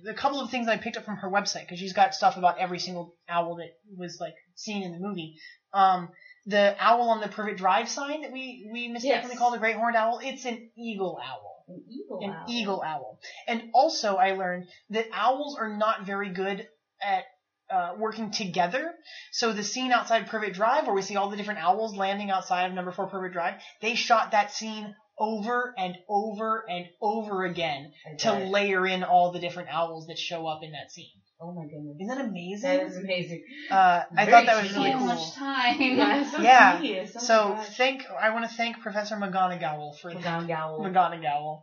a 0.07 0.13
couple 0.13 0.39
of 0.39 0.51
things 0.51 0.67
I 0.67 0.77
picked 0.77 0.97
up 0.97 1.05
from 1.05 1.17
her 1.17 1.29
website 1.29 1.61
because 1.61 1.79
she's 1.79 1.93
got 1.93 2.13
stuff 2.13 2.37
about 2.37 2.59
every 2.59 2.79
single 2.79 3.15
owl 3.27 3.55
that 3.55 3.71
was 3.97 4.17
like 4.19 4.35
seen 4.55 4.83
in 4.83 4.91
the 4.91 4.99
movie. 4.99 5.35
Um, 5.73 6.09
the 6.45 6.75
owl 6.79 7.09
on 7.09 7.21
the 7.21 7.27
Privet 7.29 7.57
Drive 7.57 7.87
sign 7.89 8.21
that 8.21 8.31
we 8.31 8.69
we 8.71 8.87
mistakenly 8.89 9.29
Yes. 9.31 9.39
call 9.39 9.51
the 9.51 9.57
great 9.59 9.75
horned 9.75 9.95
owl, 9.95 10.19
it's 10.23 10.45
an 10.45 10.69
eagle 10.77 11.19
owl. 11.23 11.65
an 11.69 11.83
eagle 11.89 12.19
An 12.21 12.29
owl. 12.31 12.45
eagle 12.49 12.83
owl. 12.85 13.19
And 13.47 13.69
also, 13.73 14.17
I 14.17 14.31
learned 14.33 14.67
that 14.89 15.07
owls 15.13 15.57
are 15.57 15.69
not 15.69 16.05
very 16.05 16.29
good 16.29 16.67
at 17.01 17.23
uh, 17.69 17.95
working 17.97 18.29
together. 18.31 18.93
So 19.31 19.53
the 19.53 19.63
scene 19.63 19.91
outside 19.93 20.27
Privet 20.27 20.53
Drive, 20.53 20.85
where 20.85 20.93
we 20.93 21.01
see 21.01 21.15
all 21.15 21.29
the 21.29 21.37
different 21.37 21.63
owls 21.63 21.95
landing 21.95 22.29
outside 22.29 22.65
of 22.65 22.73
Number 22.73 22.91
Four 22.91 23.07
Privet 23.07 23.31
Drive, 23.31 23.55
they 23.81 23.95
shot 23.95 24.31
that 24.31 24.51
scene 24.51 24.93
over 25.17 25.73
and 25.77 25.95
over 26.09 26.65
and 26.69 26.85
over 27.01 27.45
again 27.45 27.93
I 28.05 28.15
to 28.17 28.33
layer 28.49 28.85
in 28.85 29.03
all 29.03 29.31
the 29.31 29.39
different 29.39 29.69
owls 29.71 30.07
that 30.07 30.19
show 30.19 30.45
up 30.47 30.63
in 30.63 30.71
that 30.73 30.91
scene. 30.91 31.13
Oh 31.43 31.51
my 31.51 31.63
goodness. 31.65 31.95
Isn't 31.99 32.07
that 32.07 32.25
amazing? 32.25 32.77
That 32.77 32.87
is 32.87 32.97
amazing. 32.97 33.43
uh, 33.69 34.03
I 34.15 34.25
thought 34.25 34.45
that 34.45 34.55
was 34.61 34.71
tedious. 34.71 34.77
really 34.77 34.91
so 34.91 34.97
cool. 34.99 35.05
much 35.07 35.35
time. 35.35 35.81
Yeah, 35.81 36.23
so 36.31 36.41
Yeah. 36.41 36.79
tedious. 36.79 37.11
Oh 37.15 37.19
So 37.19 37.55
thank 37.77 38.05
I 38.21 38.29
want 38.29 38.49
to 38.49 38.55
thank 38.55 38.79
Professor 38.79 39.15
McGonagall 39.15 39.97
for 39.99 40.11
McGonagall. 40.15 40.79
McGonagall. 40.79 41.61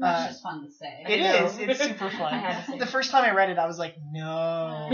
That's 0.00 0.24
Uh, 0.24 0.28
just 0.28 0.42
fun 0.42 0.62
to 0.62 0.70
say. 0.70 1.04
It 1.08 1.20
I 1.20 1.40
know. 1.40 1.46
is. 1.46 1.58
It's 1.58 1.78
super 1.84 2.08
fun. 2.10 2.32
I 2.32 2.38
had 2.38 2.60
to 2.64 2.70
say 2.70 2.78
The 2.78 2.86
first 2.86 3.10
time 3.10 3.24
I 3.24 3.32
read 3.32 3.50
it, 3.50 3.58
I 3.58 3.66
was 3.66 3.78
like, 3.78 3.94
no. 4.12 4.90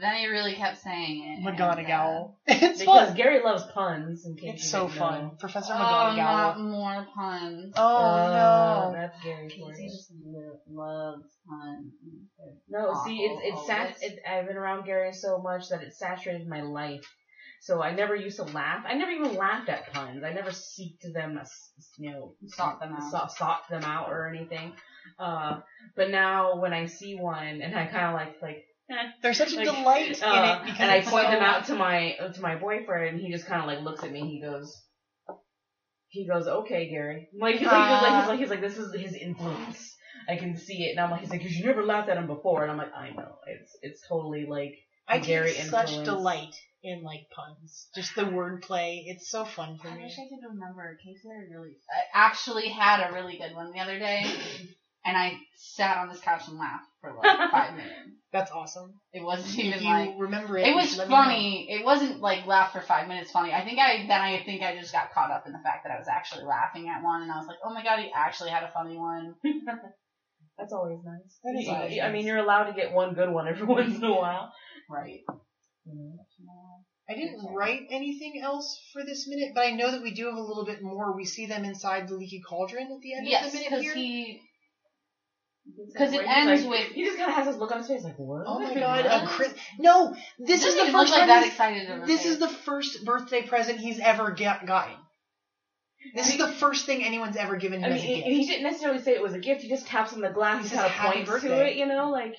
Then 0.00 0.14
he 0.16 0.26
really 0.26 0.54
kept 0.54 0.78
saying 0.82 1.22
it. 1.42 1.46
and, 1.48 1.58
McGonagall. 1.58 2.34
It's 2.46 2.78
because 2.80 3.08
fun. 3.08 3.16
Gary 3.16 3.42
loves 3.42 3.64
puns. 3.72 4.24
In 4.26 4.36
case 4.36 4.54
It's 4.62 4.70
so 4.70 4.88
fun. 4.88 5.22
know. 5.24 5.34
Professor 5.38 5.72
uh, 5.72 5.76
Oh, 6.12 6.16
not 6.16 6.60
more 6.60 7.06
puns. 7.14 7.74
Oh, 7.76 7.96
Uh, 7.96 8.32
no. 8.32 8.92
That's 8.92 9.22
Gary 9.22 9.48
for 9.48 9.72
you. 9.72 9.88
just 9.88 10.10
loves 10.70 11.24
puns. 11.48 11.92
No, 12.68 12.94
see, 13.04 13.18
it's 13.18 13.40
it's 13.44 13.66
sat. 13.66 13.96
It, 14.02 14.18
I've 14.28 14.46
been 14.46 14.56
around 14.56 14.84
Gary 14.86 15.12
so 15.12 15.38
much 15.38 15.68
that 15.70 15.82
it 15.82 15.94
saturated 15.94 16.46
my 16.48 16.62
life. 16.62 17.04
So 17.60 17.82
I 17.82 17.92
never 17.92 18.14
used 18.14 18.36
to 18.36 18.44
laugh. 18.44 18.84
I 18.86 18.94
never 18.94 19.10
even 19.10 19.34
laughed 19.36 19.68
at 19.68 19.92
puns. 19.92 20.22
I 20.22 20.32
never 20.32 20.50
seeked 20.50 21.12
them, 21.12 21.38
s- 21.38 21.72
s- 21.78 21.90
you 21.98 22.12
know, 22.12 22.34
Sought 22.46 22.78
them 22.78 22.92
out. 22.94 23.10
sought, 23.10 23.32
sought 23.32 23.68
them 23.68 23.82
out 23.82 24.10
or 24.10 24.28
anything. 24.28 24.72
Uh, 25.18 25.58
but 25.96 26.10
now 26.10 26.56
when 26.60 26.72
I 26.72 26.86
see 26.86 27.16
one 27.16 27.60
and 27.62 27.74
I 27.74 27.86
kind 27.86 28.06
of 28.06 28.14
like 28.14 28.36
like. 28.42 28.64
There's 29.22 29.36
such 29.36 29.52
a 29.52 29.56
like, 29.56 29.64
delight 29.64 30.22
uh, 30.22 30.32
in 30.34 30.44
it 30.44 30.64
because 30.64 30.80
and 30.80 30.90
I 30.90 31.00
point 31.02 31.26
so- 31.26 31.30
them 31.32 31.42
out 31.42 31.64
to 31.66 31.74
my 31.74 32.16
to 32.34 32.40
my 32.40 32.56
boyfriend, 32.56 33.08
and 33.08 33.20
he 33.20 33.30
just 33.30 33.46
kind 33.46 33.60
of 33.60 33.66
like 33.66 33.80
looks 33.80 34.02
at 34.02 34.10
me. 34.10 34.20
He 34.20 34.40
goes, 34.40 34.80
he 36.08 36.26
goes, 36.26 36.46
"Okay, 36.46 36.88
Gary." 36.88 37.28
Like 37.38 37.56
he's 37.56 37.66
like, 37.66 37.90
he's 37.90 38.02
like 38.02 38.20
he's 38.20 38.28
like 38.28 38.38
he's 38.38 38.50
like 38.50 38.60
this 38.60 38.78
is 38.78 38.94
his 38.94 39.14
influence. 39.14 39.96
I 40.26 40.36
can 40.36 40.56
see 40.56 40.84
it, 40.84 40.92
and 40.92 41.00
I'm 41.00 41.10
like, 41.10 41.20
he's 41.20 41.30
like, 41.30 41.42
"Cause 41.42 41.52
you 41.52 41.64
never 41.66 41.84
laughed 41.84 42.08
at 42.08 42.16
him 42.16 42.26
before," 42.26 42.62
and 42.62 42.70
I'm 42.70 42.78
like, 42.78 42.94
"I 42.94 43.10
know, 43.10 43.36
it's 43.46 43.76
it's 43.82 44.08
totally 44.08 44.46
like 44.46 44.74
I 45.06 45.18
Gary 45.18 45.52
take 45.52 45.66
such 45.66 46.04
delight 46.04 46.54
in 46.82 47.02
like 47.02 47.28
puns. 47.30 47.88
Just 47.94 48.14
the 48.14 48.22
wordplay. 48.22 49.02
It's 49.06 49.28
so 49.28 49.44
fun 49.44 49.78
for 49.78 49.88
I 49.88 49.94
me. 49.96 50.02
I 50.02 50.04
wish 50.04 50.18
I 50.18 50.28
could 50.28 50.48
remember. 50.48 50.96
Casey 51.02 51.28
had 51.28 51.46
a 51.46 51.50
really, 51.50 51.76
I 51.90 52.26
actually 52.26 52.68
had 52.68 53.08
a 53.08 53.12
really 53.12 53.36
good 53.38 53.54
one 53.54 53.72
the 53.72 53.80
other 53.80 53.98
day, 53.98 54.24
and 55.04 55.16
I 55.16 55.38
sat 55.56 55.98
on 55.98 56.08
this 56.08 56.20
couch 56.20 56.48
and 56.48 56.58
laughed 56.58 56.86
for 57.00 57.14
like 57.14 57.50
five 57.50 57.72
minutes. 57.76 58.17
That's 58.30 58.50
awesome. 58.50 58.92
It 59.12 59.22
wasn't 59.24 59.58
If 59.58 59.58
even 59.58 59.82
you 59.82 59.90
like 59.90 60.14
remember 60.18 60.58
it, 60.58 60.66
it 60.66 60.74
was 60.74 60.98
let 60.98 61.08
me 61.08 61.14
know. 61.14 61.20
funny. 61.22 61.66
It 61.70 61.84
wasn't 61.84 62.20
like 62.20 62.46
laugh 62.46 62.72
for 62.72 62.82
five 62.82 63.08
minutes 63.08 63.30
funny. 63.30 63.54
I 63.54 63.64
think 63.64 63.78
I 63.78 64.04
then 64.06 64.20
I 64.20 64.42
think 64.44 64.62
I 64.62 64.76
just 64.76 64.92
got 64.92 65.12
caught 65.12 65.30
up 65.30 65.46
in 65.46 65.52
the 65.52 65.60
fact 65.64 65.84
that 65.84 65.92
I 65.92 65.98
was 65.98 66.08
actually 66.08 66.44
laughing 66.44 66.88
at 66.88 67.02
one, 67.02 67.22
and 67.22 67.32
I 67.32 67.38
was 67.38 67.46
like, 67.46 67.56
oh 67.64 67.72
my 67.72 67.82
god, 67.82 68.00
he 68.00 68.10
actually 68.14 68.50
had 68.50 68.64
a 68.64 68.70
funny 68.74 68.98
one. 68.98 69.34
that's 70.58 70.72
always 70.74 70.98
nice. 71.04 71.38
That 71.42 71.58
is 71.58 71.68
always 71.68 71.98
I 72.02 72.12
mean, 72.12 72.26
you're 72.26 72.36
allowed 72.36 72.64
to 72.64 72.74
get 72.74 72.92
one 72.92 73.14
good 73.14 73.30
one 73.30 73.48
every 73.48 73.66
once 73.66 73.96
in 73.96 74.04
a 74.04 74.12
while. 74.12 74.52
Right. 74.90 75.20
I 77.10 77.14
didn't 77.14 77.54
write 77.54 77.86
anything 77.90 78.42
else 78.42 78.78
for 78.92 79.02
this 79.02 79.26
minute, 79.26 79.52
but 79.54 79.64
I 79.66 79.70
know 79.70 79.90
that 79.90 80.02
we 80.02 80.12
do 80.12 80.26
have 80.26 80.36
a 80.36 80.42
little 80.42 80.66
bit 80.66 80.82
more. 80.82 81.16
We 81.16 81.24
see 81.24 81.46
them 81.46 81.64
inside 81.64 82.08
the 82.08 82.14
leaky 82.14 82.42
cauldron 82.46 82.92
at 82.94 83.00
the 83.00 83.14
end 83.14 83.26
Yes, 83.26 83.46
of 83.46 83.52
the 83.52 83.58
minute 83.58 83.70
because 83.70 83.82
here. 83.84 83.94
he. 83.94 84.42
Because 85.92 86.12
it 86.12 86.22
ends 86.26 86.62
like- 86.64 86.70
with. 86.70 86.92
He 86.92 87.04
just 87.04 87.18
kind 87.18 87.30
of 87.30 87.36
has 87.36 87.46
this 87.46 87.56
look 87.56 87.70
on 87.72 87.78
his 87.78 87.86
face, 87.88 88.02
like, 88.04 88.16
what? 88.18 88.44
Oh 88.46 88.58
my 88.58 88.74
god, 88.74 89.04
What? 89.04 89.22
a 89.24 89.26
cri- 89.26 89.48
No, 89.78 90.14
this 90.38 90.64
is 90.64 90.74
the 90.74 90.90
first 90.92 91.10
look 91.10 91.18
time 91.18 91.28
that 91.28 91.46
excited 91.46 92.06
This 92.06 92.24
is 92.26 92.38
the 92.38 92.48
first 92.48 93.04
birthday 93.04 93.42
present 93.42 93.78
he's 93.78 94.00
ever 94.00 94.30
get, 94.32 94.66
gotten. 94.66 94.94
This 96.14 96.28
is 96.30 96.38
the 96.38 96.48
first 96.48 96.86
thing 96.86 97.04
anyone's 97.04 97.36
ever 97.36 97.56
given 97.56 97.80
him 97.80 97.86
I 97.86 97.88
mean, 97.88 97.98
as 97.98 98.02
a 98.04 98.06
he, 98.06 98.14
gift. 98.16 98.28
he 98.28 98.46
didn't 98.46 98.62
necessarily 98.62 99.00
say 99.00 99.12
it 99.14 99.22
was 99.22 99.34
a 99.34 99.40
gift. 99.40 99.62
He 99.62 99.68
just 99.68 99.86
taps 99.86 100.12
on 100.12 100.20
the 100.20 100.30
glass 100.30 100.54
He 100.56 100.60
and 100.60 100.68
says, 100.70 100.78
kind 100.78 100.86
of 100.86 100.92
"Happy 100.92 101.16
points 101.16 101.28
to 101.28 101.32
birthday." 101.48 101.70
it, 101.70 101.76
you 101.76 101.86
know, 101.86 102.10
like 102.10 102.34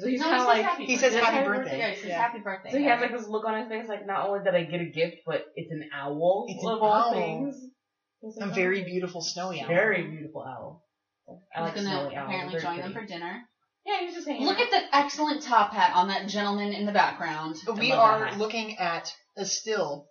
so 0.00 0.08
he's 0.08 0.20
No, 0.20 0.26
kind 0.30 0.40
of 0.40 0.40
he 0.40 0.46
says 0.46 0.46
like 0.46 0.64
happy 0.64 0.84
He 0.86 0.96
says 0.96 1.12
birthday. 1.12 1.24
happy 1.24 1.36
Yeah, 1.36 1.44
birthday. 1.44 1.78
Yeah, 1.78 1.90
he 1.90 1.96
says 1.96 2.08
Yeah. 2.08 2.20
happy 2.22 2.38
birthday. 2.40 2.70
So 2.72 2.78
he 2.78 2.84
has 2.84 3.00
like 3.00 3.12
this 3.12 3.28
look 3.28 3.44
on 3.44 3.58
his 3.60 3.68
face, 3.68 3.88
like 3.88 4.06
not 4.06 4.26
only 4.28 4.42
did 4.44 4.54
I 4.54 4.64
get 4.64 4.80
a 4.80 4.86
gift, 4.86 5.16
but 5.26 5.44
it's 5.54 5.70
an 5.70 5.88
owl 5.94 6.46
It's 6.48 6.64
an 6.64 6.70
all 6.70 6.84
owl. 6.92 7.12
things. 7.12 7.56
It's 8.22 8.38
a 8.40 8.46
very 8.46 8.82
beautiful 8.84 9.20
snowy 9.20 9.60
owl. 9.60 9.68
very 9.68 10.02
beautiful 10.08 10.42
owl. 10.42 10.82
I 11.54 11.62
like 11.62 11.74
He's 11.74 11.84
gonna 11.84 12.08
apparently 12.08 12.52
They're 12.52 12.60
join 12.60 12.78
them 12.78 12.92
for 12.92 13.04
dinner. 13.04 13.42
Yeah, 13.84 13.98
he 14.00 14.06
was 14.06 14.14
just 14.14 14.28
hanging 14.28 14.46
Look 14.46 14.58
out. 14.58 14.62
at 14.62 14.70
the 14.70 14.96
excellent 14.96 15.42
top 15.42 15.72
hat 15.72 15.94
on 15.94 16.08
that 16.08 16.28
gentleman 16.28 16.72
in 16.72 16.86
the 16.86 16.92
background. 16.92 17.56
We 17.76 17.92
are 17.92 18.34
looking 18.36 18.78
at 18.78 19.12
a 19.36 19.44
still 19.44 20.06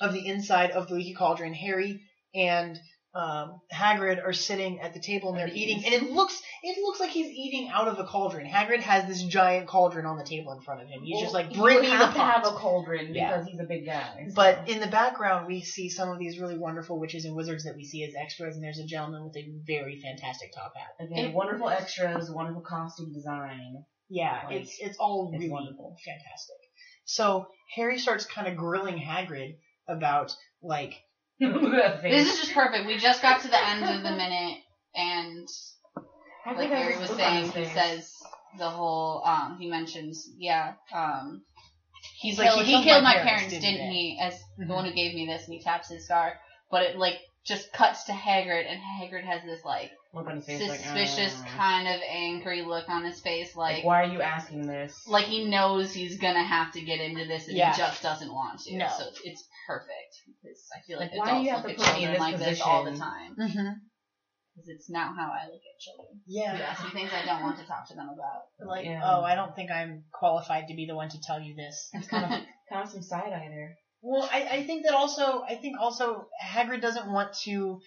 of 0.00 0.12
the 0.12 0.26
inside 0.26 0.72
of 0.72 0.88
the 0.88 0.94
leaky 0.94 1.14
cauldron. 1.14 1.54
Harry 1.54 2.02
and 2.34 2.78
um, 3.14 3.60
Hagrid 3.72 4.24
are 4.26 4.32
sitting 4.32 4.80
at 4.80 4.92
the 4.92 4.98
table 5.00 5.28
and 5.30 5.38
they're 5.38 5.46
And 5.46 5.56
eating, 5.56 5.84
and 5.84 5.94
it 5.94 6.10
looks 6.10 6.42
it 6.64 6.76
looks 6.82 6.98
like 6.98 7.10
he's 7.10 7.28
eating 7.28 7.68
out 7.72 7.86
of 7.88 7.98
a 8.00 8.04
cauldron. 8.04 8.46
Hagrid 8.46 8.80
has 8.80 9.06
this 9.06 9.22
giant 9.22 9.68
cauldron 9.68 10.04
on 10.06 10.18
the 10.18 10.24
table 10.24 10.52
in 10.52 10.60
front 10.62 10.82
of 10.82 10.88
him. 10.88 11.02
He's 11.02 11.20
just 11.20 11.32
like, 11.34 11.52
bring 11.54 11.80
me 11.82 11.88
the 11.90 11.96
to 11.96 12.06
have 12.06 12.44
a 12.44 12.50
cauldron 12.50 13.14
Yeah. 13.14 13.30
because 13.30 13.46
he's 13.46 13.60
a 13.60 13.64
big 13.64 13.86
guy. 13.86 14.24
so. 14.28 14.34
But 14.34 14.68
in 14.68 14.80
the 14.80 14.88
background, 14.88 15.46
we 15.46 15.60
see 15.62 15.88
some 15.90 16.08
of 16.10 16.18
these 16.18 16.38
really 16.40 16.58
wonderful 16.58 16.98
witches 16.98 17.24
and 17.24 17.36
wizards 17.36 17.64
that 17.64 17.76
we 17.76 17.84
see 17.84 18.02
as 18.04 18.14
extras, 18.20 18.56
and 18.56 18.64
there's 18.64 18.78
a 18.80 18.86
gentleman 18.86 19.24
with 19.24 19.36
a 19.36 19.46
very 19.66 20.00
fantastic 20.00 20.52
top 20.52 20.72
hat. 20.76 21.06
again, 21.06 21.32
wonderful 21.32 21.68
extras, 21.68 22.30
wonderful 22.30 22.62
costume 22.62 23.12
design. 23.12 23.84
Yeah, 24.10 24.42
Like, 24.46 24.56
it's 24.62 24.76
it's 24.80 24.96
all 24.98 25.30
it's 25.32 25.38
really 25.40 25.50
wonderful. 25.52 25.96
fantastic. 26.04 26.56
So 27.04 27.46
Harry 27.76 27.98
starts 27.98 28.26
kind 28.26 28.48
of 28.48 28.56
grilling 28.56 28.98
Hagrid 28.98 29.56
about 29.88 30.34
like 30.62 30.94
Look 31.40 31.74
at 31.74 31.82
that 31.82 32.02
face. 32.02 32.12
This 32.24 32.34
is 32.34 32.40
just 32.40 32.54
perfect. 32.54 32.86
We 32.86 32.96
just 32.98 33.22
got 33.22 33.42
to 33.42 33.48
the 33.48 33.68
end 33.68 33.84
of 33.84 34.02
the 34.02 34.10
minute, 34.16 34.58
and 34.94 35.48
like 36.46 36.70
Harry 36.70 36.98
was 36.98 37.10
saying, 37.10 37.50
he 37.50 37.64
says 37.66 38.12
the 38.58 38.70
whole. 38.70 39.22
Um, 39.24 39.56
he 39.58 39.68
mentions, 39.68 40.28
yeah. 40.38 40.74
Um, 40.94 41.42
he 42.20 42.30
He's 42.30 42.38
like, 42.38 42.50
killed, 42.52 42.66
he 42.66 42.76
he 42.76 42.84
killed 42.84 43.02
my 43.02 43.16
parents, 43.16 43.48
didn't 43.48 43.62
didn't 43.62 43.90
he? 43.90 44.18
As 44.20 44.34
Mhm. 44.60 44.68
the 44.68 44.74
one 44.74 44.84
who 44.84 44.92
gave 44.92 45.14
me 45.14 45.26
this, 45.26 45.44
and 45.46 45.54
he 45.54 45.60
taps 45.60 45.88
his 45.88 46.04
scar. 46.04 46.38
But 46.70 46.82
it 46.82 46.96
like 46.96 47.18
just 47.44 47.72
cuts 47.72 48.04
to 48.04 48.12
Hagrid, 48.12 48.66
and 48.70 48.80
Hagrid 48.80 49.24
has 49.24 49.42
this 49.42 49.64
like 49.64 49.90
look 50.12 50.26
on 50.28 50.36
his 50.36 50.46
face 50.46 50.68
like, 50.68 50.78
suspicious, 50.80 51.36
"Ah." 51.44 51.56
kind 51.56 51.88
of 51.88 52.00
angry 52.08 52.62
look 52.62 52.88
on 52.88 53.04
his 53.04 53.20
face, 53.20 53.56
like, 53.56 53.76
like 53.76 53.84
why 53.84 54.02
are 54.04 54.12
you 54.12 54.20
asking 54.22 54.66
this? 54.66 55.06
like 55.08 55.24
he 55.24 55.44
knows 55.48 55.92
he's 55.92 56.18
gonna 56.18 56.42
have 56.44 56.72
to 56.72 56.80
get 56.80 57.00
into 57.00 57.24
this, 57.26 57.48
and 57.48 57.56
Yeah. 57.56 57.72
he 57.72 57.78
just 57.78 58.02
doesn't 58.02 58.32
want 58.32 58.60
to. 58.60 58.76
No. 58.76 58.88
So 58.88 59.10
it's 59.24 59.44
perfect 59.66 60.12
because 60.26 60.60
I 60.74 60.80
feel 60.86 60.98
like, 60.98 61.10
Like, 61.12 61.18
why 61.20 61.26
do 61.26 61.30
adults 61.30 61.44
you 61.46 61.50
have 61.54 61.64
look 61.64 61.76
to 61.76 61.82
at 61.82 61.86
put 61.88 61.98
me 61.98 62.04
in 62.04 62.10
children 62.10 62.12
this 62.12 62.20
like 62.20 62.38
this 62.38 62.60
all 62.60 62.84
the 62.84 62.90
position? 62.90 63.06
time. 63.08 63.30
mm-hmm. 63.36 63.72
because 64.54 64.68
it's 64.68 64.90
now 64.90 65.12
how 65.16 65.32
I 65.32 65.46
look 65.46 65.62
at 65.62 65.80
children. 65.80 66.20
Yeah. 66.26 66.56
You 66.56 66.62
ask 66.62 66.84
me 66.84 66.90
things 66.90 67.10
I 67.12 67.24
don't 67.26 67.42
want 67.42 67.58
to 67.58 67.66
talk 67.66 67.88
to 67.88 67.94
them 67.94 68.08
about. 68.08 68.42
Like, 68.66 68.84
Yeah. 68.86 69.00
oh, 69.04 69.22
I 69.22 69.34
don't 69.34 69.54
think 69.56 69.70
I'm 69.70 70.04
qualified 70.12 70.68
to 70.68 70.74
be 70.74 70.86
the 70.86 70.94
one 70.94 71.08
to 71.10 71.20
tell 71.20 71.40
you 71.40 71.54
this. 71.56 71.88
It's 71.92 72.08
kind 72.08 72.24
of 72.24 72.30
Kind 72.70 72.82
of 72.84 72.88
some 72.90 73.02
side 73.02 73.32
eye 73.32 73.48
there. 73.50 73.76
Well, 74.00 74.28
I, 74.32 74.42
I 74.58 74.62
think 74.66 74.84
that 74.84 74.94
also 74.94 75.42
I 75.48 75.54
think 75.56 75.78
also 75.80 76.28
Hagrid 76.42 76.80
doesn't 76.80 77.10
want 77.10 77.34
to 77.44 77.80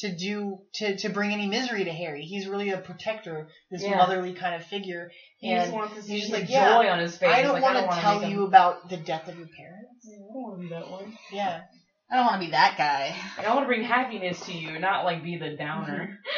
to 0.00 0.14
do 0.16 0.58
to, 0.74 0.96
to 0.98 1.08
bring 1.08 1.32
any 1.32 1.46
misery 1.46 1.84
to 1.84 1.92
Harry. 1.92 2.22
He's 2.22 2.46
really 2.46 2.70
a 2.70 2.78
protector, 2.78 3.48
this 3.70 3.82
Yeah. 3.82 3.96
motherly 3.96 4.34
kind 4.34 4.54
of 4.54 4.64
figure. 4.64 5.10
He 5.38 5.54
just 5.54 5.72
wants 5.72 5.94
to 5.94 6.02
see 6.02 6.14
he's 6.14 6.22
just 6.28 6.32
the 6.32 6.38
like, 6.40 6.48
joy 6.48 6.54
yeah, 6.84 6.92
on 6.92 6.98
his 6.98 7.16
face. 7.16 7.30
I 7.32 7.42
don't 7.42 7.54
like, 7.54 7.62
want 7.62 7.76
I 7.76 7.80
to 7.82 7.86
wanna 7.86 8.00
tell 8.00 8.22
you 8.30 8.38
him- 8.42 8.48
about 8.48 8.88
the 8.88 8.96
death 8.98 9.28
of 9.28 9.38
your 9.38 9.48
parents. 9.48 10.04
Yeah, 10.04 10.16
I 10.16 10.32
don't 10.34 10.42
want 10.42 10.60
to 10.60 10.62
be 10.68 10.74
that 10.74 10.90
one. 10.90 11.18
Yeah. 11.32 11.60
I 12.10 12.16
don't 12.16 12.24
want 12.26 12.40
to 12.40 12.46
be 12.46 12.52
that 12.52 12.74
guy. 12.78 13.14
Like, 13.36 13.46
I 13.46 13.54
want 13.54 13.64
to 13.64 13.66
bring 13.68 13.82
happiness 13.82 14.40
to 14.46 14.52
you, 14.52 14.78
not 14.78 15.04
like 15.04 15.22
be 15.22 15.36
the 15.38 15.56
downer. 15.56 16.18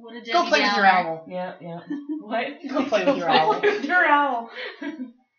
What 0.00 0.14
a 0.16 0.20
Go 0.20 0.32
Debbie 0.44 0.48
play 0.48 0.60
with 0.62 0.76
your 0.76 0.86
owl. 0.86 1.26
yeah, 1.28 1.52
yeah. 1.60 1.80
What? 2.22 2.46
Go 2.70 2.84
play 2.84 3.04
with 3.04 3.16
your 3.16 3.26
Go 3.26 3.32
owl. 3.32 3.60
play 3.60 3.70
with 3.70 3.84
your 3.84 4.06
owl. 4.06 4.50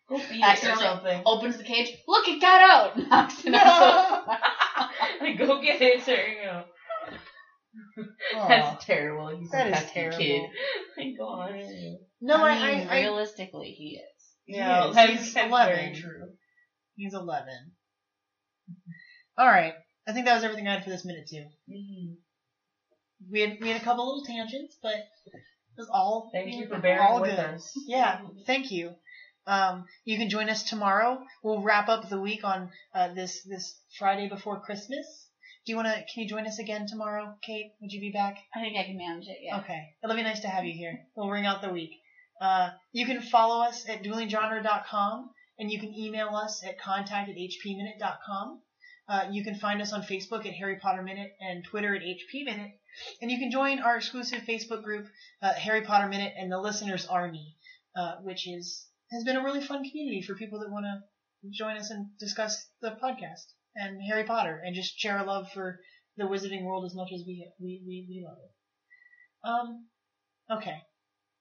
Go 0.09 0.17
feed 0.19 0.41
it 0.43 0.63
or 0.65 0.75
something. 0.75 1.21
opens 1.25 1.57
the 1.57 1.63
cage. 1.63 1.91
Look, 2.07 2.27
it 2.27 2.41
got 2.41 2.61
out. 2.61 2.97
Knocks 3.09 3.45
it 3.45 3.53
out. 3.53 4.27
like, 5.21 5.37
go 5.37 5.61
get 5.61 5.81
it. 5.81 6.05
There 6.05 6.27
you 6.27 6.43
go. 6.43 6.63
That's 8.33 8.85
terrible. 8.85 9.27
He's 9.37 9.49
That 9.51 9.67
a 9.67 9.69
is 9.71 9.75
pesky 9.75 9.93
terrible. 9.93 10.17
kid. 10.17 10.41
My 10.97 11.13
go 11.17 11.25
on. 11.27 11.97
No, 12.21 12.35
I, 12.43 12.49
I 12.51 12.75
mean, 12.77 12.87
I, 12.87 12.97
I, 12.97 13.01
realistically, 13.01 13.71
he 13.71 13.95
is. 13.97 14.25
yeah, 14.47 14.85
Yes, 14.85 14.95
that's- 14.95 15.19
he's 15.25 15.33
that's 15.33 15.47
eleven. 15.47 15.75
very 15.75 15.95
true. 15.95 16.29
He's 16.95 17.13
eleven. 17.13 17.71
All 19.37 19.47
right, 19.47 19.73
I 20.07 20.11
think 20.13 20.25
that 20.25 20.35
was 20.35 20.43
everything 20.43 20.67
I 20.67 20.73
had 20.73 20.83
for 20.83 20.89
this 20.89 21.05
minute 21.05 21.27
too. 21.29 21.45
Mhm. 21.69 22.15
We 23.31 23.41
had 23.41 23.57
we 23.61 23.69
had 23.69 23.81
a 23.81 23.83
couple 23.83 24.05
little 24.05 24.25
tangents, 24.25 24.77
but 24.81 24.95
it 24.95 25.41
was 25.77 25.89
all 25.93 26.29
Thank 26.33 26.53
you 26.55 26.67
for 26.67 26.75
all 26.75 26.81
bearing 26.81 27.21
with 27.21 27.29
good. 27.31 27.39
us. 27.39 27.71
Yeah, 27.87 28.21
thank 28.45 28.71
you. 28.71 28.95
Um, 29.47 29.85
you 30.05 30.17
can 30.17 30.29
join 30.29 30.49
us 30.49 30.63
tomorrow. 30.63 31.23
We'll 31.41 31.61
wrap 31.61 31.87
up 31.89 32.07
the 32.09 32.19
week 32.19 32.43
on 32.43 32.69
uh, 32.93 33.13
this 33.13 33.41
this 33.43 33.79
Friday 33.97 34.27
before 34.29 34.59
Christmas. 34.61 35.28
Do 35.69 35.73
you 35.73 35.77
want 35.77 35.89
to? 35.89 36.03
Can 36.11 36.23
you 36.23 36.27
join 36.27 36.47
us 36.47 36.57
again 36.57 36.87
tomorrow, 36.87 37.35
Kate? 37.43 37.73
Would 37.79 37.91
you 37.91 38.01
be 38.01 38.09
back? 38.09 38.37
I 38.55 38.59
think 38.59 38.75
I 38.75 38.85
can 38.85 38.97
manage 38.97 39.27
it. 39.27 39.37
Yeah. 39.39 39.59
Okay, 39.59 39.79
it'll 40.03 40.15
be 40.15 40.23
nice 40.23 40.39
to 40.39 40.47
have 40.47 40.65
you 40.65 40.73
here. 40.73 41.01
We'll 41.15 41.29
ring 41.29 41.45
out 41.45 41.61
the 41.61 41.69
week. 41.69 41.91
Uh, 42.41 42.71
you 42.91 43.05
can 43.05 43.21
follow 43.21 43.63
us 43.63 43.87
at 43.87 44.01
duelinggenre.com 44.01 45.29
and 45.59 45.71
you 45.71 45.79
can 45.79 45.93
email 45.93 46.29
us 46.29 46.63
at 46.65 46.81
contact 46.81 47.29
at 47.29 47.35
hpminute.com. 47.35 48.61
Uh, 49.07 49.27
you 49.29 49.43
can 49.43 49.59
find 49.59 49.79
us 49.79 49.93
on 49.93 50.01
Facebook 50.01 50.47
at 50.47 50.55
Harry 50.55 50.79
Potter 50.79 51.03
Minute 51.03 51.33
and 51.39 51.63
Twitter 51.63 51.95
at 51.95 52.01
HP 52.01 52.45
Minute. 52.45 52.71
And 53.21 53.29
you 53.29 53.37
can 53.37 53.51
join 53.51 53.77
our 53.77 53.97
exclusive 53.97 54.41
Facebook 54.49 54.81
group, 54.81 55.05
uh, 55.43 55.53
Harry 55.53 55.83
Potter 55.83 56.07
Minute 56.07 56.33
and 56.35 56.51
the 56.51 56.57
Listeners 56.57 57.05
Army, 57.05 57.57
uh, 57.95 58.15
which 58.23 58.47
is 58.47 58.87
has 59.11 59.23
been 59.23 59.37
a 59.37 59.43
really 59.43 59.61
fun 59.61 59.87
community 59.87 60.23
for 60.23 60.33
people 60.33 60.61
that 60.61 60.71
want 60.71 60.85
to 60.85 61.49
join 61.51 61.77
us 61.77 61.91
and 61.91 62.07
discuss 62.17 62.65
the 62.81 62.97
podcast 63.03 63.45
and 63.79 63.99
Harry 64.09 64.25
Potter 64.25 64.61
and 64.63 64.75
just 64.75 64.97
share 64.97 65.17
a 65.17 65.23
love 65.25 65.51
for 65.53 65.79
the 66.17 66.25
wizarding 66.25 66.63
world 66.63 66.85
as 66.85 66.95
much 66.95 67.09
as 67.13 67.23
we 67.25 67.49
we, 67.59 67.81
we, 67.85 68.05
we 68.09 68.25
love 68.27 68.37
it. 68.43 68.51
Um, 69.47 70.57
okay. 70.57 70.77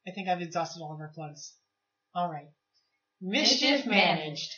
I 0.07 0.11
think 0.13 0.29
I've 0.29 0.41
exhausted 0.41 0.81
all 0.81 0.95
of 0.95 1.01
our 1.01 1.11
plugs. 1.15 1.55
All 2.15 2.31
right. 2.31 2.49
Mischief 3.21 3.85
Mischief 3.85 3.87
managed. 3.87 4.55